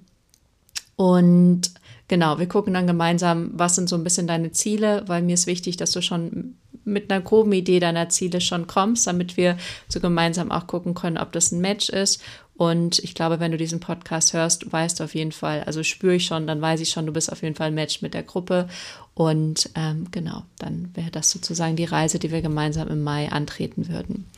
und 0.97 1.71
genau, 2.09 2.41
wir 2.41 2.49
gucken 2.49 2.75
dann 2.75 2.88
gemeinsam, 2.88 3.53
was 3.55 3.77
sind 3.77 3.88
so 3.88 3.95
ein 3.95 4.03
bisschen 4.03 4.27
deine 4.27 4.51
Ziele, 4.51 5.05
weil 5.07 5.23
mir 5.23 5.35
ist 5.35 5.47
wichtig, 5.47 5.77
dass 5.77 5.93
du 5.93 6.03
schon 6.03 6.57
mit 6.92 7.11
einer 7.11 7.22
groben 7.22 7.53
Idee 7.53 7.81
deiner 7.81 8.09
Ziele 8.09 8.40
schon 8.40 8.66
kommst, 8.66 9.07
damit 9.07 9.37
wir 9.37 9.57
so 9.88 10.01
gemeinsam 10.01 10.51
auch 10.51 10.66
gucken 10.66 10.94
können, 10.94 11.18
ob 11.18 11.33
das 11.33 11.53
ein 11.53 11.61
Match 11.61 11.88
ist. 11.88 12.22
Und 12.57 12.98
ich 12.98 13.14
glaube, 13.14 13.38
wenn 13.38 13.53
du 13.53 13.57
diesen 13.57 13.79
Podcast 13.79 14.33
hörst, 14.33 14.72
weißt 14.72 14.98
du 14.98 15.05
auf 15.05 15.14
jeden 15.14 15.31
Fall, 15.31 15.62
also 15.62 15.85
spüre 15.85 16.16
ich 16.16 16.27
schon, 16.27 16.48
dann 16.48 16.61
weiß 16.61 16.81
ich 16.81 16.90
schon, 16.90 17.07
du 17.07 17.12
bist 17.12 17.31
auf 17.31 17.42
jeden 17.42 17.55
Fall 17.55 17.68
ein 17.68 17.74
Match 17.74 18.03
mit 18.03 18.14
der 18.14 18.24
Gruppe. 18.24 18.68
Und 19.14 19.70
ähm, 19.77 20.09
genau, 20.11 20.42
dann 20.59 20.90
wäre 20.94 21.12
das 21.12 21.31
sozusagen 21.31 21.77
die 21.77 21.85
Reise, 21.85 22.18
die 22.18 22.33
wir 22.33 22.42
gemeinsam 22.42 22.88
im 22.88 23.05
Mai 23.05 23.31
antreten 23.31 23.88
würden. 23.88 24.29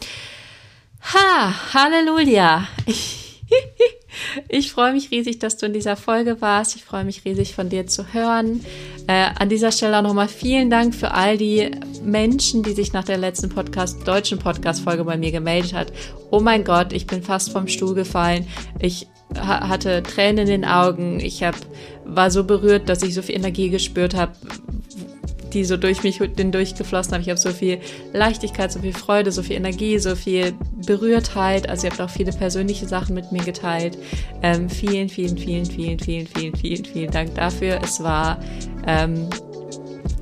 Ha, 1.14 1.72
Halleluja! 1.72 2.68
Ich 4.49 4.73
freue 4.73 4.92
mich 4.92 5.11
riesig, 5.11 5.38
dass 5.38 5.57
du 5.57 5.66
in 5.66 5.73
dieser 5.73 5.96
Folge 5.96 6.40
warst. 6.40 6.77
Ich 6.77 6.85
freue 6.85 7.05
mich 7.05 7.25
riesig 7.25 7.55
von 7.55 7.68
dir 7.68 7.87
zu 7.87 8.12
hören. 8.12 8.64
Äh, 9.07 9.31
an 9.38 9.49
dieser 9.49 9.73
Stelle 9.73 9.99
auch 9.99 10.03
nochmal 10.03 10.29
vielen 10.29 10.70
Dank 10.70 10.94
für 10.94 11.12
all 11.12 11.38
die 11.38 11.70
Menschen, 12.03 12.62
die 12.62 12.73
sich 12.73 12.92
nach 12.92 13.05
der 13.05 13.18
letzten 13.18 13.49
Podcast, 13.49 14.07
deutschen 14.07 14.38
Podcast-Folge 14.38 15.05
bei 15.05 15.16
mir 15.16 15.33
gemeldet 15.33 15.75
hat. 15.75 15.92
Oh 16.31 16.40
mein 16.40 16.64
Gott, 16.64 16.92
ich 16.92 17.07
bin 17.07 17.23
fast 17.23 17.51
vom 17.51 17.68
Stuhl 17.68 17.94
gefallen. 17.94 18.46
Ich 18.79 19.07
ha 19.37 19.68
hatte 19.68 20.03
Tränen 20.03 20.40
in 20.40 20.62
den 20.62 20.64
Augen. 20.64 21.20
Ich 21.20 21.42
hab, 21.42 21.55
war 22.05 22.31
so 22.31 22.44
berührt, 22.44 22.88
dass 22.88 23.03
ich 23.03 23.14
so 23.14 23.23
viel 23.23 23.37
Energie 23.37 23.70
gespürt 23.70 24.14
habe 24.14 24.33
die 25.52 25.64
so 25.64 25.76
durch 25.76 26.02
mich 26.02 26.18
durchgeflossen 26.18 27.14
haben. 27.14 27.22
Ich 27.22 27.28
habe 27.28 27.38
so 27.38 27.50
viel 27.50 27.80
Leichtigkeit, 28.12 28.72
so 28.72 28.80
viel 28.80 28.92
Freude, 28.92 29.32
so 29.32 29.42
viel 29.42 29.56
Energie, 29.56 29.98
so 29.98 30.14
viel 30.14 30.54
Berührtheit. 30.86 31.68
Also 31.68 31.86
ihr 31.86 31.90
habt 31.90 32.00
auch 32.00 32.10
viele 32.10 32.32
persönliche 32.32 32.86
Sachen 32.86 33.14
mit 33.14 33.32
mir 33.32 33.42
geteilt. 33.42 33.98
Ähm, 34.42 34.68
vielen, 34.68 35.08
vielen, 35.08 35.36
vielen, 35.36 35.66
vielen, 35.66 35.98
vielen, 35.98 36.26
vielen, 36.26 36.56
vielen, 36.56 36.84
vielen 36.84 37.10
Dank 37.10 37.34
dafür. 37.34 37.80
Es 37.82 38.02
war 38.02 38.38
ähm, 38.86 39.28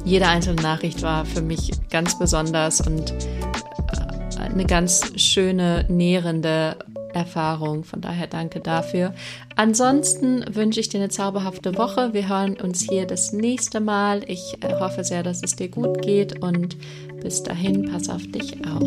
jede 0.05 0.27
einzelne 0.27 0.63
Nachricht 0.63 1.03
war 1.03 1.25
für 1.25 1.43
mich 1.43 1.71
ganz 1.91 2.19
besonders 2.19 2.81
und 2.81 3.13
äh, 3.13 4.41
eine 4.41 4.65
ganz 4.65 5.13
schöne, 5.21 5.85
nährende 5.89 6.77
Erfahrung. 7.19 7.85
Von 7.85 8.01
daher 8.01 8.27
danke 8.27 8.61
dafür. 8.61 9.13
Ansonsten 9.57 10.45
wünsche 10.55 10.81
ich 10.81 10.89
dir 10.89 11.01
eine 11.01 11.09
zauberhafte 11.09 11.77
Woche. 11.77 12.15
Wir 12.15 12.29
hören 12.29 12.57
uns 12.61 12.81
hier 12.89 13.07
das 13.07 13.33
nächste 13.33 13.81
Mal. 13.81 14.23
Ich 14.27 14.57
äh, 14.61 14.75
hoffe 14.81 15.05
sehr, 15.05 15.23
dass 15.23 15.43
es 15.43 15.57
dir 15.57 15.69
gut 15.69 16.01
geht 16.03 16.43
und 16.43 16.77
bis 17.21 17.43
dahin, 17.43 17.91
pass 17.91 18.09
auf 18.09 18.23
dich 18.29 18.55
auf. 18.65 18.83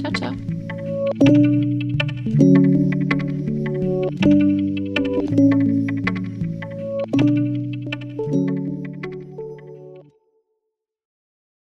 Ciao, 0.00 0.12
ciao. 0.12 0.32